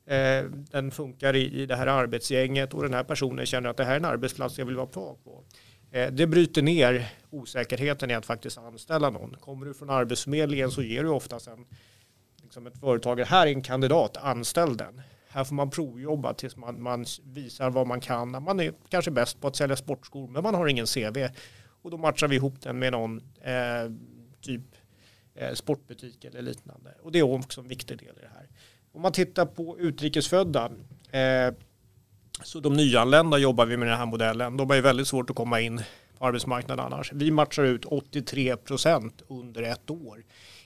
[0.06, 3.92] Eh, den funkar i, det här arbetsgänget och den här personen känner att det här
[3.92, 5.44] är en arbetsplats jag vill vara kvar på.
[6.12, 9.36] Det bryter ner osäkerheten i att faktiskt anställa någon.
[9.40, 11.66] Kommer du från Arbetsförmedlingen så ger du oftast en
[12.54, 15.02] liksom ett företag, här är en kandidat, anställ den.
[15.28, 18.42] Här får man provjobba tills man, man visar vad man kan.
[18.42, 21.28] Man är kanske bäst på att sälja sportskor men man har ingen CV.
[21.82, 23.92] Och då matchar vi ihop den med någon eh,
[24.40, 24.62] typ
[25.34, 26.94] eh, sportbutik eller liknande.
[27.02, 28.48] Och det är också en viktig del i det här.
[28.92, 30.70] Om man tittar på utrikesfödda
[31.10, 31.54] eh,
[32.42, 34.56] så de nyanlända jobbar vi med den här modellen.
[34.56, 35.80] De har ju väldigt svårt att komma in
[36.18, 37.12] på arbetsmarknaden annars.
[37.12, 40.24] Vi matchar ut 83 procent under ett år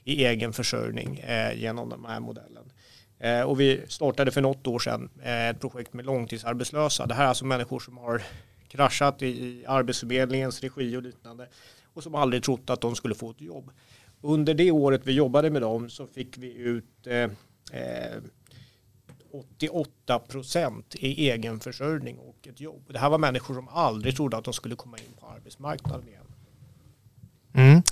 [0.09, 2.73] i egen försörjning eh, genom den här modellen.
[3.19, 7.07] Eh, och vi startade för något år sedan eh, ett projekt med långtidsarbetslösa.
[7.07, 8.23] Det här är alltså människor som har
[8.69, 11.49] kraschat i, i Arbetsförmedlingens regi och liknande
[11.95, 13.71] och som aldrig trott att de skulle få ett jobb.
[14.21, 17.31] Under det året vi jobbade med dem så fick vi ut eh,
[17.73, 18.23] eh
[19.33, 22.83] 88 procent i egen försörjning och ett jobb.
[22.89, 26.18] Det här var människor som aldrig trodde att de skulle komma in på arbetsmarknaden igen.
[27.59, 27.83] Mm.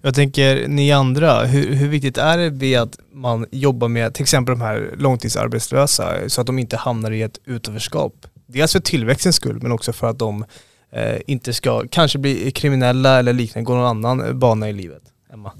[0.00, 4.58] Jag tänker, ni andra, hur, hur viktigt är det att man jobbar med till exempel
[4.58, 8.26] de här långtidsarbetslösa så att de inte hamnar i ett utanförskap?
[8.46, 10.44] Dels för tillväxtens skull men också för att de
[10.92, 15.02] eh, inte ska kanske bli kriminella eller liknande, gå någon annan bana i livet.
[15.32, 15.52] Emma?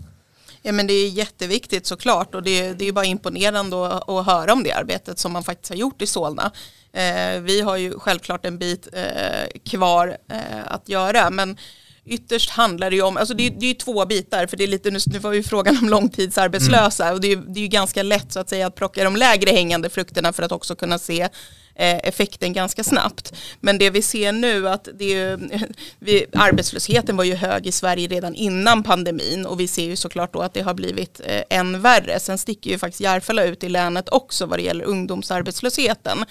[0.63, 4.53] Ja men det är jätteviktigt såklart och det, det är bara imponerande att, att höra
[4.53, 6.53] om det arbetet som man faktiskt har gjort i Solna.
[6.93, 11.57] Eh, vi har ju självklart en bit eh, kvar eh, att göra men
[12.07, 14.91] ytterst handlar det ju om, alltså det, det är två bitar, för det är lite,
[14.91, 17.15] nu var ju frågan om långtidsarbetslösa mm.
[17.15, 19.51] och det är, det är ju ganska lätt så att säga att plocka de lägre
[19.51, 21.29] hängande frukterna för att också kunna se
[21.77, 23.33] eh, effekten ganska snabbt.
[23.61, 25.41] Men det vi ser nu att det är,
[25.99, 30.33] vi, arbetslösheten var ju hög i Sverige redan innan pandemin och vi ser ju såklart
[30.33, 32.21] då att det har blivit eh, än värre.
[32.21, 36.25] Sen sticker ju faktiskt Järfälla ut i länet också vad det gäller ungdomsarbetslösheten.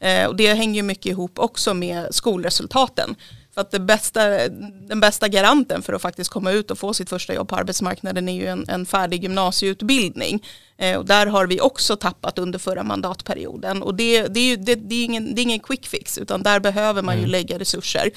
[0.00, 3.16] Eh, och det hänger ju mycket ihop också med skolresultaten.
[3.54, 4.48] För att det bästa,
[4.88, 8.28] den bästa garanten för att faktiskt komma ut och få sitt första jobb på arbetsmarknaden
[8.28, 10.44] är ju en, en färdig gymnasieutbildning.
[10.78, 13.82] Eh, och där har vi också tappat under förra mandatperioden.
[13.82, 16.42] Och det, det, är, ju, det, det är, ingen, det är ingen quick fix utan
[16.42, 17.30] där behöver man ju mm.
[17.30, 18.10] lägga resurser.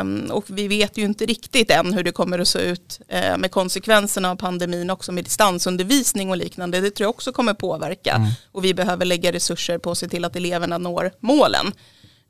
[0.00, 3.38] Um, och vi vet ju inte riktigt än hur det kommer att se ut uh,
[3.38, 6.80] med konsekvenserna av pandemin också med distansundervisning och liknande.
[6.80, 8.14] Det tror jag också kommer påverka.
[8.14, 8.28] Mm.
[8.52, 11.72] Och vi behöver lägga resurser på att se till att eleverna når målen.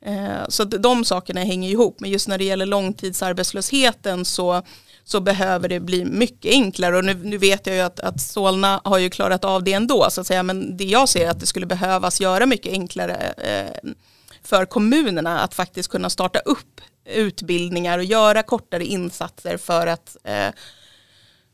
[0.05, 1.99] Eh, så de sakerna hänger ihop.
[1.99, 4.61] Men just när det gäller långtidsarbetslösheten så,
[5.03, 6.97] så behöver det bli mycket enklare.
[6.97, 10.07] Och nu, nu vet jag ju att, att Solna har ju klarat av det ändå.
[10.09, 10.43] Så att säga.
[10.43, 13.91] Men det jag ser är att det skulle behövas göra mycket enklare eh,
[14.43, 20.49] för kommunerna att faktiskt kunna starta upp utbildningar och göra kortare insatser för att eh,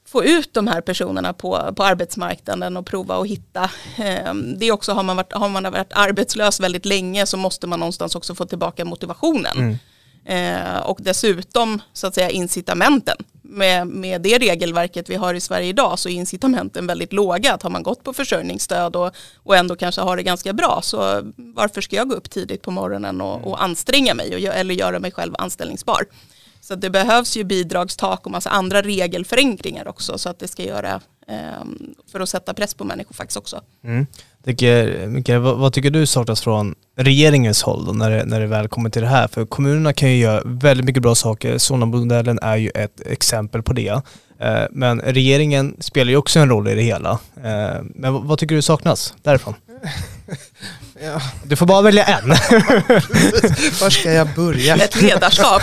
[0.07, 3.69] få ut de här personerna på, på arbetsmarknaden och prova att hitta.
[3.97, 7.67] Ehm, det är också, har man, varit, har man varit arbetslös väldigt länge så måste
[7.67, 9.57] man någonstans också få tillbaka motivationen.
[9.57, 9.77] Mm.
[10.25, 13.17] Eh, och dessutom så att säga incitamenten.
[13.41, 17.53] med, med det regelverket vi har i Sverige idag så är incitamenten väldigt låga.
[17.53, 19.11] Att har man gått på försörjningsstöd och,
[19.43, 22.71] och ändå kanske har det ganska bra så varför ska jag gå upp tidigt på
[22.71, 26.05] morgonen och, och anstränga mig och, eller göra mig själv anställningsbar?
[26.67, 31.01] Så det behövs ju bidragstak och massa andra regelförenklingar också så att det ska göra
[31.27, 33.61] ehm, för att sätta press på människor faktiskt också.
[33.83, 34.07] Mm.
[34.45, 38.47] Tycker, Mikael, vad, vad, tycker du saknas från regeringens håll då, när, det, när det
[38.47, 39.27] väl kommer till det här?
[39.27, 41.57] För kommunerna kan ju göra väldigt mycket bra saker.
[41.57, 44.01] Solna-modellen är ju ett exempel på det.
[44.39, 47.19] Eh, men regeringen spelar ju också en roll i det hela.
[47.43, 49.53] Eh, men vad tycker du saknas därifrån?
[50.99, 51.21] Ja.
[51.43, 52.29] Du får bara välja en.
[53.81, 54.75] Var ska jag börja?
[54.75, 55.61] Ett ledarskap.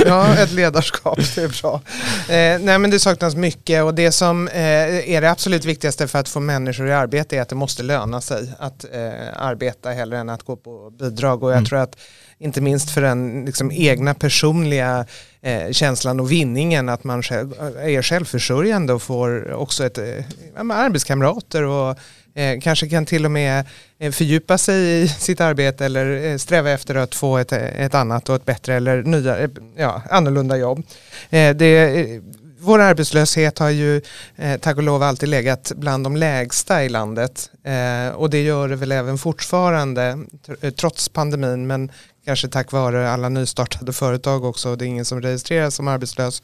[0.06, 1.80] ja, ett ledarskap, det är bra.
[2.34, 6.18] Eh, nej men det saknas mycket och det som eh, är det absolut viktigaste för
[6.18, 10.18] att få människor i arbete är att det måste löna sig att eh, arbeta hellre
[10.18, 11.66] än att gå på bidrag och jag mm.
[11.66, 11.96] tror att
[12.38, 15.06] inte minst för den liksom, egna personliga
[15.40, 20.24] eh, känslan och vinningen att man själv, är självförsörjande och får också ett, eh,
[20.70, 21.98] arbetskamrater och
[22.38, 23.64] eh, kanske kan till och med
[23.98, 27.94] eh, fördjupa sig i sitt arbete eller eh, sträva efter att få ett, eh, ett
[27.94, 30.82] annat och ett bättre eller nya, ja, annorlunda jobb.
[31.30, 32.20] Eh, det,
[32.60, 34.02] vår arbetslöshet har ju
[34.36, 38.68] eh, tack och lov alltid legat bland de lägsta i landet eh, och det gör
[38.68, 40.18] det väl även fortfarande
[40.76, 41.90] trots pandemin men
[42.28, 44.76] kanske tack vare alla nystartade företag också.
[44.76, 46.42] Det är ingen som registreras som arbetslös.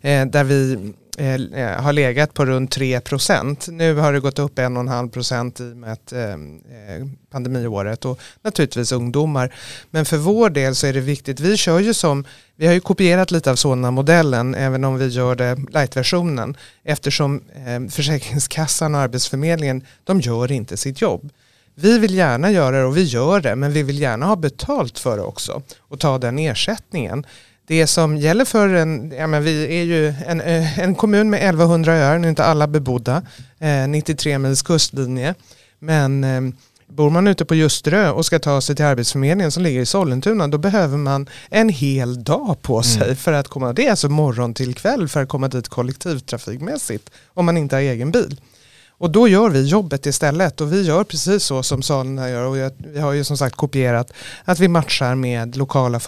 [0.00, 3.68] Eh, där vi eh, eh har legat på runt 3 procent.
[3.68, 8.20] Nu har det gått upp 1,5 procent i och med ett, eh, eh, pandemiåret och
[8.42, 9.54] naturligtvis ungdomar.
[9.90, 12.24] Men för vår del så är det viktigt, vi kör ju som,
[12.56, 17.42] vi har ju kopierat lite av sådana modellen även om vi gör det light-versionen eftersom
[17.90, 21.30] Försäkringskassan och Arbetsförmedlingen de gör inte sitt jobb.
[21.74, 24.98] Vi vill gärna göra det och vi gör det men vi vill gärna ha betalt
[24.98, 27.26] för det också och ta den ersättningen.
[27.66, 31.48] Det som gäller för en, ja men vi är ju en, eh, en kommun med
[31.48, 33.22] 1100 öar, nu är inte alla bebodda,
[33.58, 35.34] eh, 93 mils kustlinje.
[35.78, 36.40] Men eh,
[36.86, 40.48] bor man ute på Ljusterö och ska ta sig till Arbetsförmedlingen som ligger i Sollentuna
[40.48, 43.16] då behöver man en hel dag på sig mm.
[43.16, 47.46] för att komma, det är alltså morgon till kväll för att komma dit kollektivtrafikmässigt om
[47.46, 48.40] man inte har egen bil.
[48.98, 52.72] Och då gör vi jobbet istället och vi gör precis så som Solna gör och
[52.78, 54.12] vi har ju som sagt kopierat
[54.44, 56.00] att vi matchar med lokala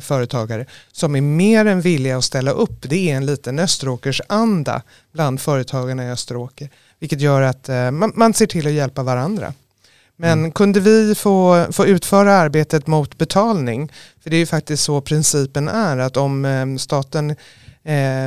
[0.00, 2.82] företagare som är mer än villiga att ställa upp.
[2.82, 8.12] Det är en liten Österåkers anda bland företagarna i Österåker vilket gör att eh, man,
[8.14, 9.52] man ser till att hjälpa varandra.
[10.16, 10.52] Men mm.
[10.52, 15.68] kunde vi få, få utföra arbetet mot betalning, för det är ju faktiskt så principen
[15.68, 17.36] är att om eh, staten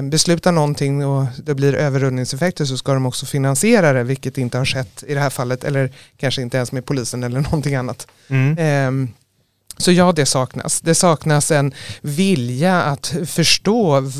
[0.03, 4.65] beslutar någonting och det blir överrullningseffekter så ska de också finansiera det, vilket inte har
[4.65, 8.07] skett i det här fallet, eller kanske inte ens med polisen eller någonting annat.
[8.27, 8.57] Mm.
[8.57, 9.09] Eh,
[9.77, 10.81] så ja, det saknas.
[10.81, 14.11] Det saknas en vilja att förstå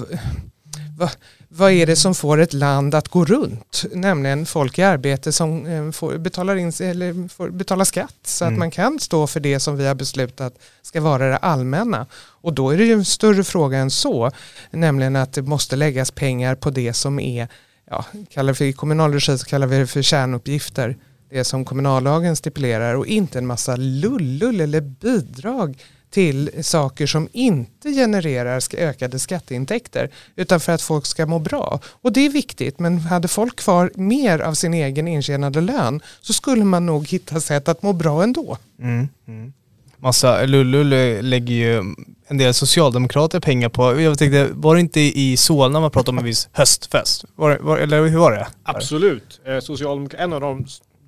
[1.56, 3.86] vad är det som får ett land att gå runt?
[3.92, 8.54] Nämligen folk i arbete som eh, får, betalar, in, eller får betala skatt så mm.
[8.54, 12.06] att man kan stå för det som vi har beslutat ska vara det allmänna.
[12.16, 14.32] Och då är det ju en större fråga än så,
[14.72, 17.48] nämligen att det måste läggas pengar på det som är,
[17.89, 20.98] ja, kallar för, i kommunal regi så kallar vi det för kärnuppgifter,
[21.30, 25.78] det som kommunallagen stipulerar och inte en massa lullull eller bidrag
[26.13, 31.80] till saker som inte genererar ökade skatteintäkter utan för att folk ska må bra.
[32.02, 36.34] Och det är viktigt men hade folk kvar mer av sin egen intjänade lön så
[36.34, 38.58] skulle man nog hitta sätt att må bra ändå.
[38.80, 39.54] Mm, mm.
[39.97, 40.89] Massa lullull
[41.30, 41.95] lägger ju
[42.28, 44.02] en del socialdemokrater pengar på.
[44.02, 47.26] Jag tänkte, var det inte i Solna man pratade om en viss höstfest?
[47.36, 48.47] Var, var, eller hur var det?
[48.63, 49.41] Absolut.
[49.45, 50.65] Eh, Socialdemok en av de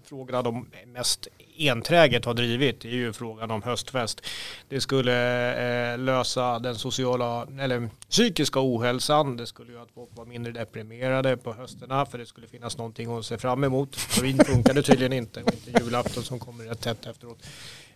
[0.10, 4.22] frågorna de mest enträget har drivit är ju frågan om höstfest.
[4.70, 9.38] Det skulle eh, lösa den sociala eller psykiska ohälsan.
[9.38, 13.18] Det skulle göra att folk var mindre deprimerade på hösterna för det skulle finnas någonting
[13.18, 13.96] att se fram emot.
[14.16, 17.38] Halloween funkade tydligen inte och inte julafton som kommer rätt tätt efteråt.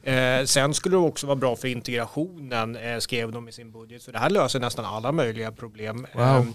[0.04, 4.02] Eh, sen skulle det också vara bra för integrationen eh, skrev de i sin budget.
[4.02, 6.08] Så det här löser nästan alla möjliga problem.
[6.14, 6.54] Wow.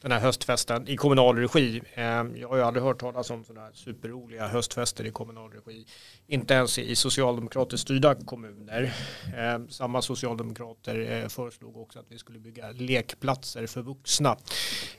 [0.00, 1.82] Den här höstfesten i kommunal regi.
[1.94, 5.86] Ehm, jag har ju aldrig hört talas om sådana här superroliga höstfester i kommunal regi.
[6.26, 8.94] Inte ens i socialdemokratiskt styrda kommuner.
[9.36, 14.36] Ehm, samma socialdemokrater eh, föreslog också att vi skulle bygga lekplatser för vuxna.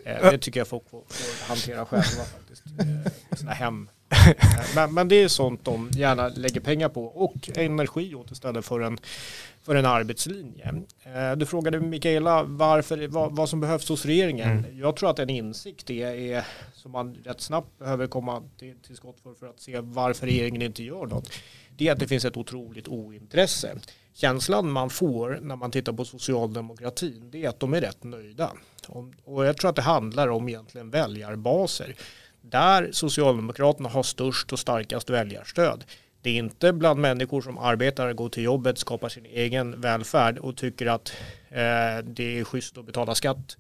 [0.05, 2.63] Ehm, det tycker jag folk får, får hantera själva faktiskt.
[2.65, 3.89] Eh, sina hem.
[4.75, 8.80] Men, men det är sånt de gärna lägger pengar på och energi åt istället för
[8.80, 8.97] en
[9.65, 10.73] för en arbetslinje.
[11.04, 14.51] Eh, du frågade Mikaela varför, vad, vad som behövs hos regeringen.
[14.51, 14.80] Mm.
[14.80, 18.95] Jag tror att en insikt är, är som man rätt snabbt behöver komma till, till
[18.95, 21.30] skott för för att se varför regeringen inte gör något.
[21.78, 23.75] Det är att det finns ett otroligt ointresse.
[24.13, 28.51] känslan man får när man tittar på socialdemokratin det är att de är rätt nöjda.
[29.23, 31.95] Och jag tror att det handlar om egentligen väljarbaser.
[32.49, 35.84] Där Socialdemokraterna har störst och starkast väljarstöd.
[36.21, 40.58] Det är inte bland människor som arbetar, går till jobbet, skapar sin egen välfärd och
[40.58, 41.13] tycker att
[41.49, 43.58] eh, det är schysst att betala skatt.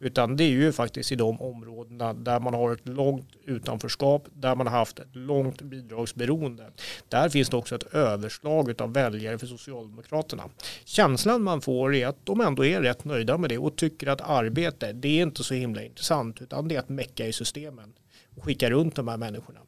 [0.00, 4.54] Utan det är ju faktiskt i de områdena där man har ett långt utanförskap, där
[4.56, 6.70] man har haft ett långt bidragsberoende.
[7.08, 10.44] Där finns det också ett överslag av väljare för Socialdemokraterna.
[10.84, 14.20] Känslan man får är att de ändå är rätt nöjda med det och tycker att
[14.20, 17.92] arbete, det är inte så himla intressant utan det är att mecka i systemen
[18.34, 19.60] och skicka runt de här människorna.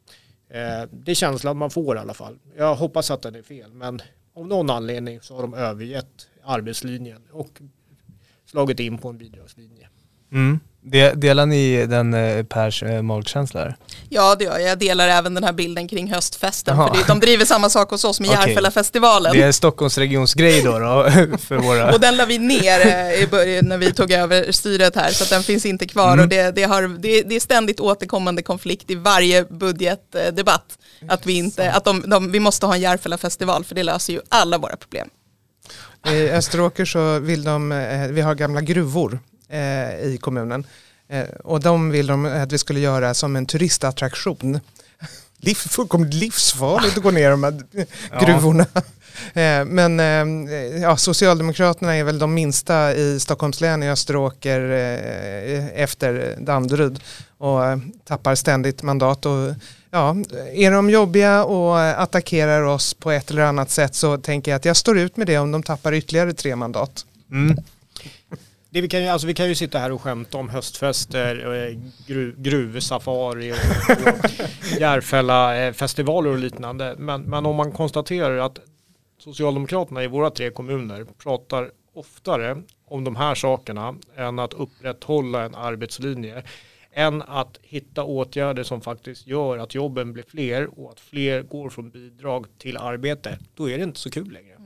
[0.49, 2.39] Eh, det är känslan man får i alla fall.
[2.57, 4.01] Jag hoppas att den är fel, men
[4.33, 7.61] av någon anledning så har de övergett arbetslinjen och
[8.45, 9.89] slagit in på en bidragslinje.
[10.31, 10.59] Mm.
[11.15, 13.73] Delar ni den eh, Pers eh, magkänsla?
[14.09, 14.69] Ja det gör jag.
[14.69, 16.77] Jag delar även den här bilden kring höstfesten.
[16.77, 18.47] För det, de driver samma sak hos oss med okay.
[18.47, 19.33] Järfällafestivalen.
[19.33, 21.93] Det är Stockholmsregionsgrej då, då för våra...
[21.93, 25.23] och den la vi ner eh, i början när vi tog över styret här så
[25.23, 26.13] att den finns inte kvar.
[26.13, 26.23] Mm.
[26.23, 30.77] Och det, det, har, det, det är ständigt återkommande konflikt i varje budgetdebatt.
[31.09, 34.21] Att vi, inte, att de, de, vi måste ha en Järfällafestival för det löser ju
[34.29, 35.09] alla våra problem.
[36.09, 37.69] I Österåker så vill de,
[38.11, 39.19] vi har gamla gruvor
[40.03, 40.65] i kommunen.
[41.09, 44.59] Eh, och de vill de att vi skulle göra som en turistattraktion.
[45.37, 47.63] Liv, fullkomligt livsfarligt att gå ner i de här
[48.25, 48.65] gruvorna.
[49.33, 55.81] Eh, men eh, ja, Socialdemokraterna är väl de minsta i Stockholms län i Österåker eh,
[55.81, 56.99] efter Danderyd
[57.37, 57.61] och
[58.05, 59.25] tappar ständigt mandat.
[59.25, 59.53] Och,
[59.91, 60.15] ja,
[60.53, 64.65] är de jobbiga och attackerar oss på ett eller annat sätt så tänker jag att
[64.65, 67.05] jag står ut med det om de tappar ytterligare tre mandat.
[67.31, 67.57] Mm.
[68.69, 71.79] Det vi, kan ju, alltså vi kan ju sitta här och skämta om höstfester, eh,
[72.07, 76.95] gru, gruvsafari och, och Järfälla-festivaler och liknande.
[76.97, 78.59] Men, men om man konstaterar att
[79.19, 85.55] Socialdemokraterna i våra tre kommuner pratar oftare om de här sakerna än att upprätthålla en
[85.55, 86.43] arbetslinje
[86.91, 91.69] än att hitta åtgärder som faktiskt gör att jobben blir fler och att fler går
[91.69, 94.56] från bidrag till arbete, då är det inte så kul längre.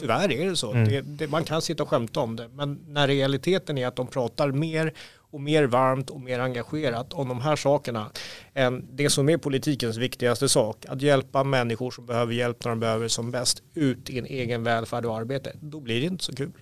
[0.00, 0.72] Tyvärr är det så.
[0.72, 0.88] Mm.
[0.88, 2.48] Det, det, man kan sitta och skämta om det.
[2.48, 4.92] Men när realiteten är att de pratar mer
[5.30, 8.10] och mer varmt och mer engagerat om de här sakerna
[8.54, 10.84] än det som är politikens viktigaste sak.
[10.88, 14.62] Att hjälpa människor som behöver hjälp när de behöver som bäst ut i en egen
[14.62, 15.52] välfärd och arbete.
[15.60, 16.52] Då blir det inte så kul.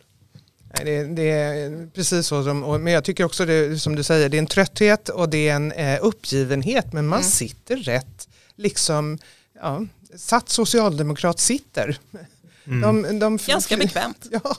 [0.85, 4.37] Det, det, är precis så, som, men jag tycker också det som du säger, det
[4.37, 7.31] är en trötthet och det är en eh, uppgivenhet men man mm.
[7.31, 9.19] sitter rätt, liksom,
[9.63, 11.99] ja, satt socialdemokrat sitter.
[12.67, 13.03] Mm.
[13.03, 14.27] De, de, Ganska bekvämt.
[14.31, 14.57] Ja,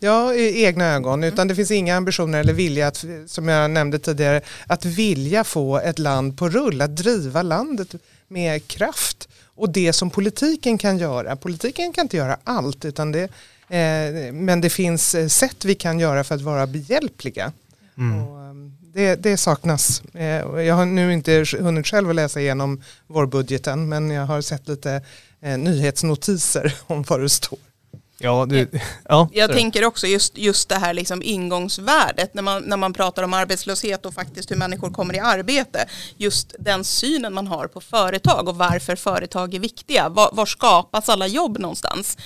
[0.00, 1.24] ja, i egna ögon.
[1.24, 5.78] Utan det finns inga ambitioner eller vilja, att, som jag nämnde tidigare, att vilja få
[5.78, 7.94] ett land på rull, att driva landet
[8.28, 9.28] med kraft.
[9.44, 13.22] Och det som politiken kan göra, politiken kan inte göra allt, utan det,
[13.68, 17.52] eh, men det finns eh, sätt vi kan göra för att vara behjälpliga.
[17.98, 18.22] Mm.
[18.22, 20.02] Och, ehm, det, det, saknas.
[20.14, 24.68] Eh, jag har nu inte hunnit själv att läsa igenom vårbudgeten men jag har sett
[24.68, 25.02] lite
[25.40, 27.58] eh, nyhetsnotiser om vad det står.
[28.18, 28.68] Ja, det,
[29.08, 33.22] ja, jag tänker också just, just det här liksom ingångsvärdet när man, när man pratar
[33.22, 35.88] om arbetslöshet och faktiskt hur människor kommer i arbete.
[36.16, 40.08] Just den synen man har på företag och varför företag är viktiga.
[40.08, 42.16] Var, var skapas alla jobb någonstans?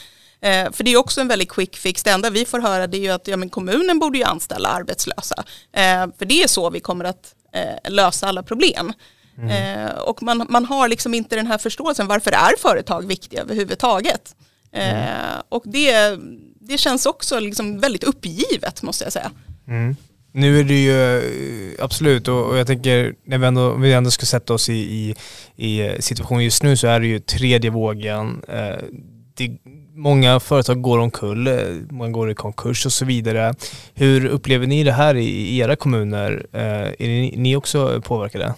[0.42, 2.02] Eh, för det är också en väldigt quick fix.
[2.02, 4.68] Det enda vi får höra det är ju att ja, men kommunen borde ju anställa
[4.68, 5.44] arbetslösa.
[5.72, 8.92] Eh, för det är så vi kommer att eh, lösa alla problem.
[9.38, 9.86] Mm.
[9.86, 14.34] Eh, och man, man har liksom inte den här förståelsen, varför är företag viktiga överhuvudtaget?
[14.72, 15.42] Eh, mm.
[15.48, 16.18] Och det,
[16.60, 19.30] det känns också liksom väldigt uppgivet måste jag säga.
[19.68, 19.96] Mm.
[20.32, 21.18] Nu är det ju
[21.74, 25.16] eh, absolut och, jag tänker när vi ändå, vi ändå ska sätta oss i, i,
[25.56, 28.42] i situationen just nu så är det ju tredje vågen.
[29.34, 29.58] Det,
[29.94, 31.48] många företag går omkull,
[31.90, 33.54] många går i konkurs och så vidare.
[33.94, 36.46] Hur upplever ni det här i era kommuner?
[36.52, 38.54] Är ni också påverkade?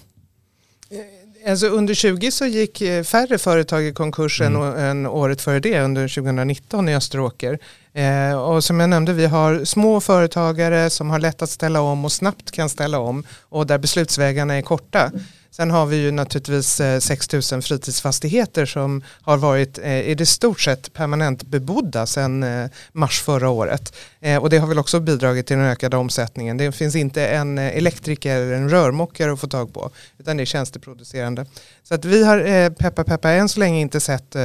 [1.46, 4.62] Alltså under 20 så gick eh, färre företag i konkurs mm.
[4.62, 7.58] än, än året före det, under 2019 i Österåker.
[7.92, 12.04] Eh, och som jag nämnde, vi har små företagare som har lätt att ställa om
[12.04, 15.10] och snabbt kan ställa om och där beslutsvägarna är korta.
[15.56, 20.26] Sen har vi ju naturligtvis eh, 6 000 fritidsfastigheter som har varit eh, i det
[20.26, 23.94] stort sett permanent bebodda sedan eh, mars förra året.
[24.40, 26.56] Och det har väl också bidragit till den ökade omsättningen.
[26.56, 30.44] Det finns inte en elektriker eller en rörmokare att få tag på utan det är
[30.44, 31.46] tjänsteproducerande.
[31.82, 34.36] Så att vi har peppa peppa än så länge inte sett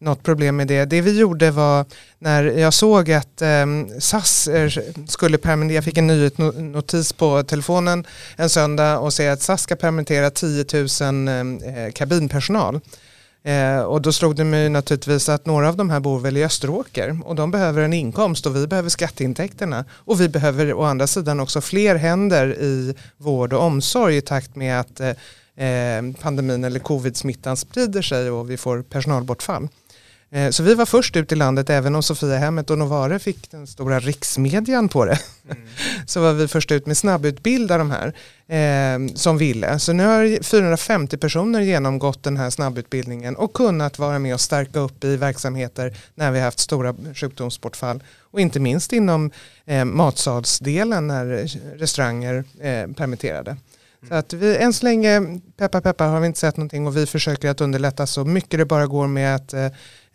[0.00, 0.84] något problem med det.
[0.84, 1.84] Det vi gjorde var
[2.18, 4.48] när jag såg att ehm, eh, SAS
[5.08, 9.76] skulle permittera, jag fick en nyhetsnotis på telefonen en söndag och säger att SAS ska
[9.76, 12.80] permittera 10 000 ehm, eh, kabinpersonal.
[13.42, 16.44] Eh, och då slog det mig naturligtvis att några av de här bor väl i
[16.44, 19.84] Österåker och de behöver en inkomst och vi behöver skatteintäkterna.
[19.92, 24.56] Och vi behöver å andra sidan också fler händer i vård och omsorg i takt
[24.56, 25.08] med att eh,
[25.66, 29.68] eh pandemin eller covid-smittan sprider sig och vi får personalbortfall.
[30.30, 33.66] Eh, så vi var först ut i landet, även om Sofiahemmet och Novare fick den
[33.66, 35.18] stora riksmedjan på det.
[35.50, 35.68] Mm.
[36.06, 38.06] så var vi först ut med snabbutbilda de här
[38.48, 39.78] eh, som ville.
[39.78, 44.78] Så nu har 450 personer genomgått den här snabbutbildningen och kunnat vara med och stärka
[44.78, 48.02] upp i verksamheter när vi har haft stora sjukdomsbortfall.
[48.30, 49.30] Och inte minst inom
[49.66, 51.26] eh, matsalsdelen när
[51.78, 53.56] restauranger eh, permitterade.
[54.08, 57.06] Så att vi, än så länge, peppa peppa, har vi inte sett någonting och vi
[57.06, 59.54] försöker att underlätta så mycket det bara går med att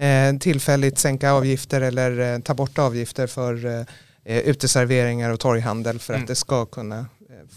[0.03, 6.13] eh, tillfälligt sänka avgifter eller eh, ta bort avgifter för eh, uteserveringar och torghandel för
[6.13, 6.23] mm.
[6.23, 7.05] att det ska kunna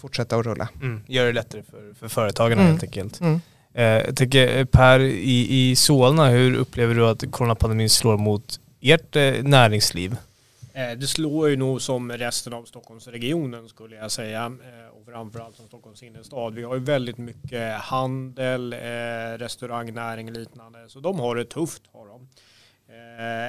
[0.01, 0.69] fortsätta att rulla.
[0.81, 1.01] Mm.
[1.07, 2.71] Gör det lättare för, för företagarna mm.
[2.71, 3.19] helt enkelt.
[3.21, 3.41] Mm.
[3.73, 10.15] Jag tänker Per, i, i Solna, hur upplever du att coronapandemin slår mot ert näringsliv?
[10.77, 15.55] Eh, det slår ju nog som resten av Stockholmsregionen skulle jag säga eh, och framförallt
[15.55, 16.53] som Stockholms innerstad.
[16.53, 21.83] Vi har ju väldigt mycket handel, eh, restaurangnäring och liknande så de har det tufft
[21.91, 22.27] har de.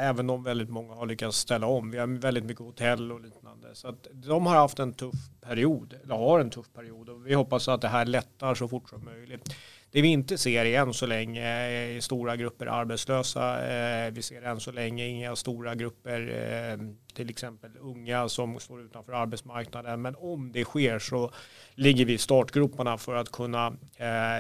[0.01, 1.91] Även om väldigt många har lyckats ställa om.
[1.91, 3.75] Vi har väldigt mycket hotell och liknande.
[3.75, 7.09] Så att de har haft en tuff period, eller har en tuff period.
[7.09, 9.55] Och vi hoppas att det här lättar så fort som möjligt.
[9.91, 13.69] Det vi inte ser är än så länge är stora grupper arbetslösa.
[13.69, 16.79] Eh, vi ser än så länge inga stora grupper, eh,
[17.15, 20.03] till exempel unga som står utanför arbetsmarknaden.
[20.03, 21.31] Men om det sker så
[21.75, 23.73] ligger vi i startgroparna för att kunna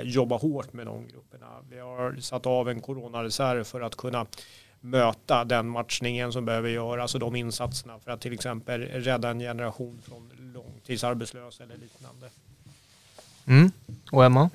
[0.02, 1.46] jobba hårt med de grupperna.
[1.70, 4.26] Vi har satt av en coronareserv för att kunna
[4.80, 9.30] möta den matchningen som behöver göras alltså och de insatserna för att till exempel rädda
[9.30, 12.30] en generation från långtidsarbetslösa eller liknande.
[13.46, 13.70] Mm.
[14.12, 14.50] Och Emma?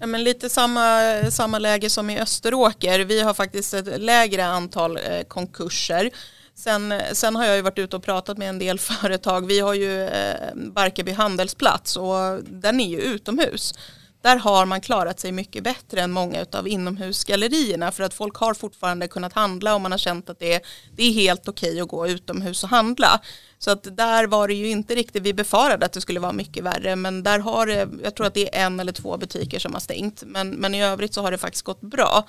[0.00, 3.00] Ja, men lite samma, samma läge som i Österåker.
[3.00, 6.10] Vi har faktiskt ett lägre antal eh, konkurser.
[6.54, 9.46] Sen, sen har jag ju varit ute och pratat med en del företag.
[9.46, 13.74] Vi har ju eh, Barkarby handelsplats och den är ju utomhus
[14.22, 18.54] där har man klarat sig mycket bättre än många av inomhusgallerierna för att folk har
[18.54, 20.60] fortfarande kunnat handla och man har känt att det är,
[20.96, 23.20] det är helt okej okay att gå utomhus och handla.
[23.58, 26.64] Så att där var det ju inte riktigt, vi befarade att det skulle vara mycket
[26.64, 29.72] värre men där har det, jag tror att det är en eller två butiker som
[29.72, 32.24] har stängt men, men i övrigt så har det faktiskt gått bra.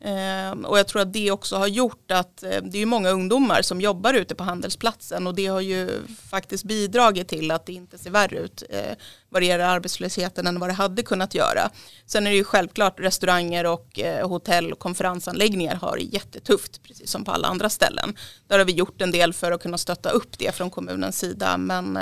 [0.00, 3.62] Ehm, och jag tror att det också har gjort att eh, det är många ungdomar
[3.62, 7.98] som jobbar ute på handelsplatsen och det har ju faktiskt bidragit till att det inte
[7.98, 8.92] ser värre ut eh,
[9.28, 11.70] vad det gäller arbetslösheten än vad det hade kunnat göra.
[12.06, 17.10] Sen är det ju självklart restauranger och eh, hotell och konferensanläggningar har det jättetufft precis
[17.10, 18.16] som på alla andra ställen.
[18.46, 21.56] Där har vi gjort en del för att kunna stötta upp det från kommunens sida
[21.56, 21.98] men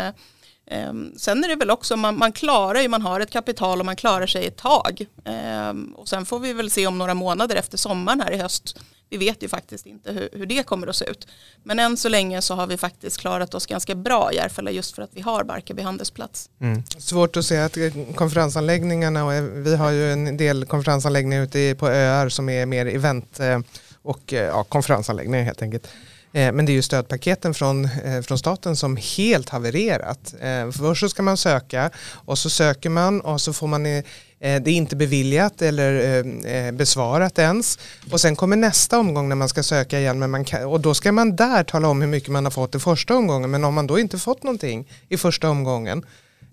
[0.71, 3.87] Ehm, sen är det väl också, man, man klarar ju, man har ett kapital och
[3.87, 5.07] man klarar sig ett tag.
[5.25, 8.79] Ehm, och sen får vi väl se om några månader efter sommaren här i höst.
[9.09, 11.29] Vi vet ju faktiskt inte hur, hur, det kommer att se ut.
[11.62, 14.95] Men än så länge så har vi faktiskt klarat oss ganska bra i Järfälla just
[14.95, 16.51] för att vi har Barkarby handelsplats.
[16.61, 16.83] Mm.
[16.87, 17.77] Svårt att se att
[18.14, 19.33] konferensanläggningarna, och
[19.67, 23.61] vi har ju en del konferensanläggningar ute på öar som är mer event eh,
[24.03, 25.89] och eh, ja, konferensanläggningar helt enkelt.
[26.37, 30.34] Eh, men det är ju stödpaketen från, eh, från staten som helt havererat.
[30.41, 34.03] Eh, först så ska man söka och så söker man och så får man det
[34.41, 37.78] är inte beviljat eller besvarat ens.
[38.11, 40.95] Och sen kommer nästa omgång när man ska söka igen men man kan, och då
[40.95, 43.51] ska man där tala om hur mycket man har fått i första omgången.
[43.51, 46.05] Men om man då inte fått någonting i första omgången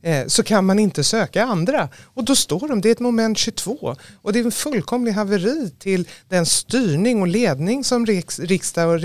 [0.04, 1.90] Eh, så kan man inte söka andra.
[2.04, 3.96] Och då står de, det är ett moment 22.
[4.22, 9.02] Och det är en fullkomlig haveri till den styrning och ledning som riksdag och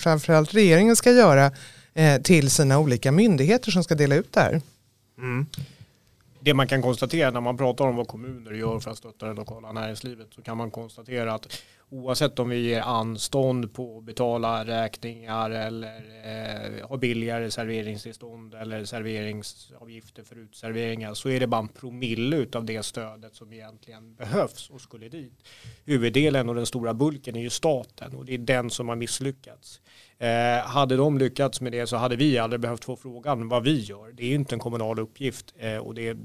[0.00, 1.52] framförallt regeringen ska göra
[1.94, 4.62] eh, till sina olika myndigheter som ska dela ut det här.
[5.18, 5.46] Mm
[6.40, 9.34] det man kan konstatera när man pratar om vad kommuner gör för att stötta det
[9.34, 14.64] lokala näringslivet så kan man konstatera att oavsett om vi ger anstånd på att betala
[14.64, 21.68] räkningar eller eh, har billigare serveringstillstånd eller serveringsavgifter för utserveringar så är det bara en
[21.68, 25.48] promille av det stödet som egentligen behövs och skulle dit.
[25.84, 29.80] Huvuddelen och den stora bulken är ju staten och det är den som har misslyckats.
[30.18, 33.80] Eh, hade de lyckats med det så hade vi aldrig behövt få frågan vad vi
[33.80, 34.12] gör.
[34.12, 36.16] Det är inte en kommunal uppgift eh, och det är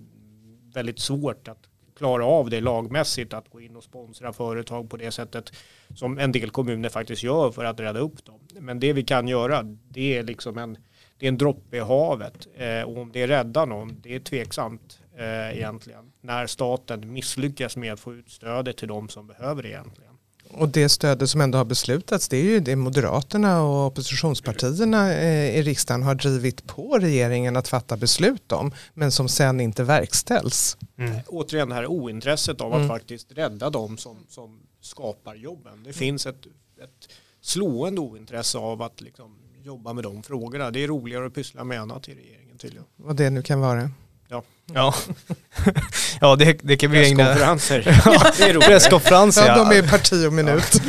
[0.74, 5.12] väldigt svårt att klara av det lagmässigt att gå in och sponsra företag på det
[5.12, 5.54] sättet
[5.96, 8.40] som en del kommuner faktiskt gör för att rädda upp dem.
[8.60, 10.78] Men det vi kan göra det är liksom en,
[11.18, 15.00] det är en droppe i havet eh, och om det räddar någon det är tveksamt
[15.18, 19.70] eh, egentligen när staten misslyckas med att få ut stödet till de som behöver det
[19.70, 20.15] egentligen.
[20.50, 25.58] Och det stödet som ändå har beslutats det är ju det Moderaterna och oppositionspartierna eh,
[25.58, 30.78] i riksdagen har drivit på regeringen att fatta beslut om men som sen inte verkställs.
[30.98, 31.16] Mm.
[31.28, 32.88] Återigen det här ointresset av att mm.
[32.88, 35.84] faktiskt rädda dem som, som skapar jobben.
[35.84, 36.46] Det finns ett,
[36.84, 37.10] ett
[37.42, 40.72] slående ointresse av att liksom jobba med de frågorna.
[40.72, 42.86] Det är roligare att pyssla med annat i regeringen tydligen.
[42.96, 43.90] Vad det nu kan vara.
[44.28, 44.44] Ja,
[46.22, 47.26] ja det, det kan vi ägna...
[47.26, 48.02] Presskonferenser.
[48.06, 48.68] Ja, det är roligt.
[48.68, 49.64] Presskonferenser Ja, ja.
[49.70, 50.82] de är parti och minut.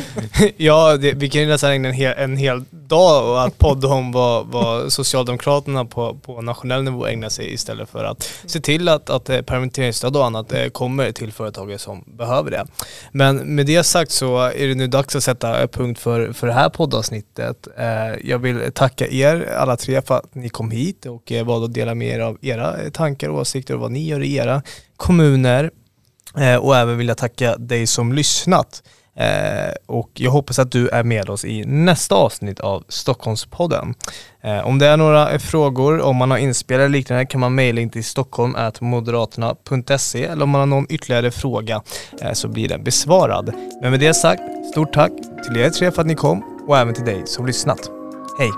[0.57, 3.87] Ja, det, vi kan ju nästan ägna en hel, en hel dag och att podda
[3.87, 8.89] om vad, vad Socialdemokraterna på, på nationell nivå ägnar sig istället för att se till
[8.89, 12.65] att, att eh, permitteringsstöd och annat eh, kommer till företagare som behöver det.
[13.11, 16.53] Men med det sagt så är det nu dags att sätta punkt för, för det
[16.53, 17.67] här poddavsnittet.
[17.77, 17.85] Eh,
[18.29, 21.95] Jag vill tacka er alla tre för att ni kom hit och valde att dela
[21.95, 24.61] med er av era tankar och åsikter och vad ni gör i era
[24.97, 25.71] kommuner.
[26.37, 28.83] Eh, Och även vill jag tacka dig som lyssnat.
[29.19, 33.93] Eh, och jag hoppas att du är med oss i nästa avsnitt av Stockholmspodden.
[34.43, 37.81] Eh, om det är några frågor, om man har inspel eller liknande kan man mejla
[37.81, 41.81] in till stockholm.moderaterna.se eller om man har någon ytterligare fråga
[42.21, 43.53] eh, så blir den besvarad.
[43.81, 44.41] Men med det sagt,
[44.71, 45.11] stort tack
[45.45, 47.89] till er tre för att ni kom och även till dig som lyssnat.
[48.39, 48.49] Hej!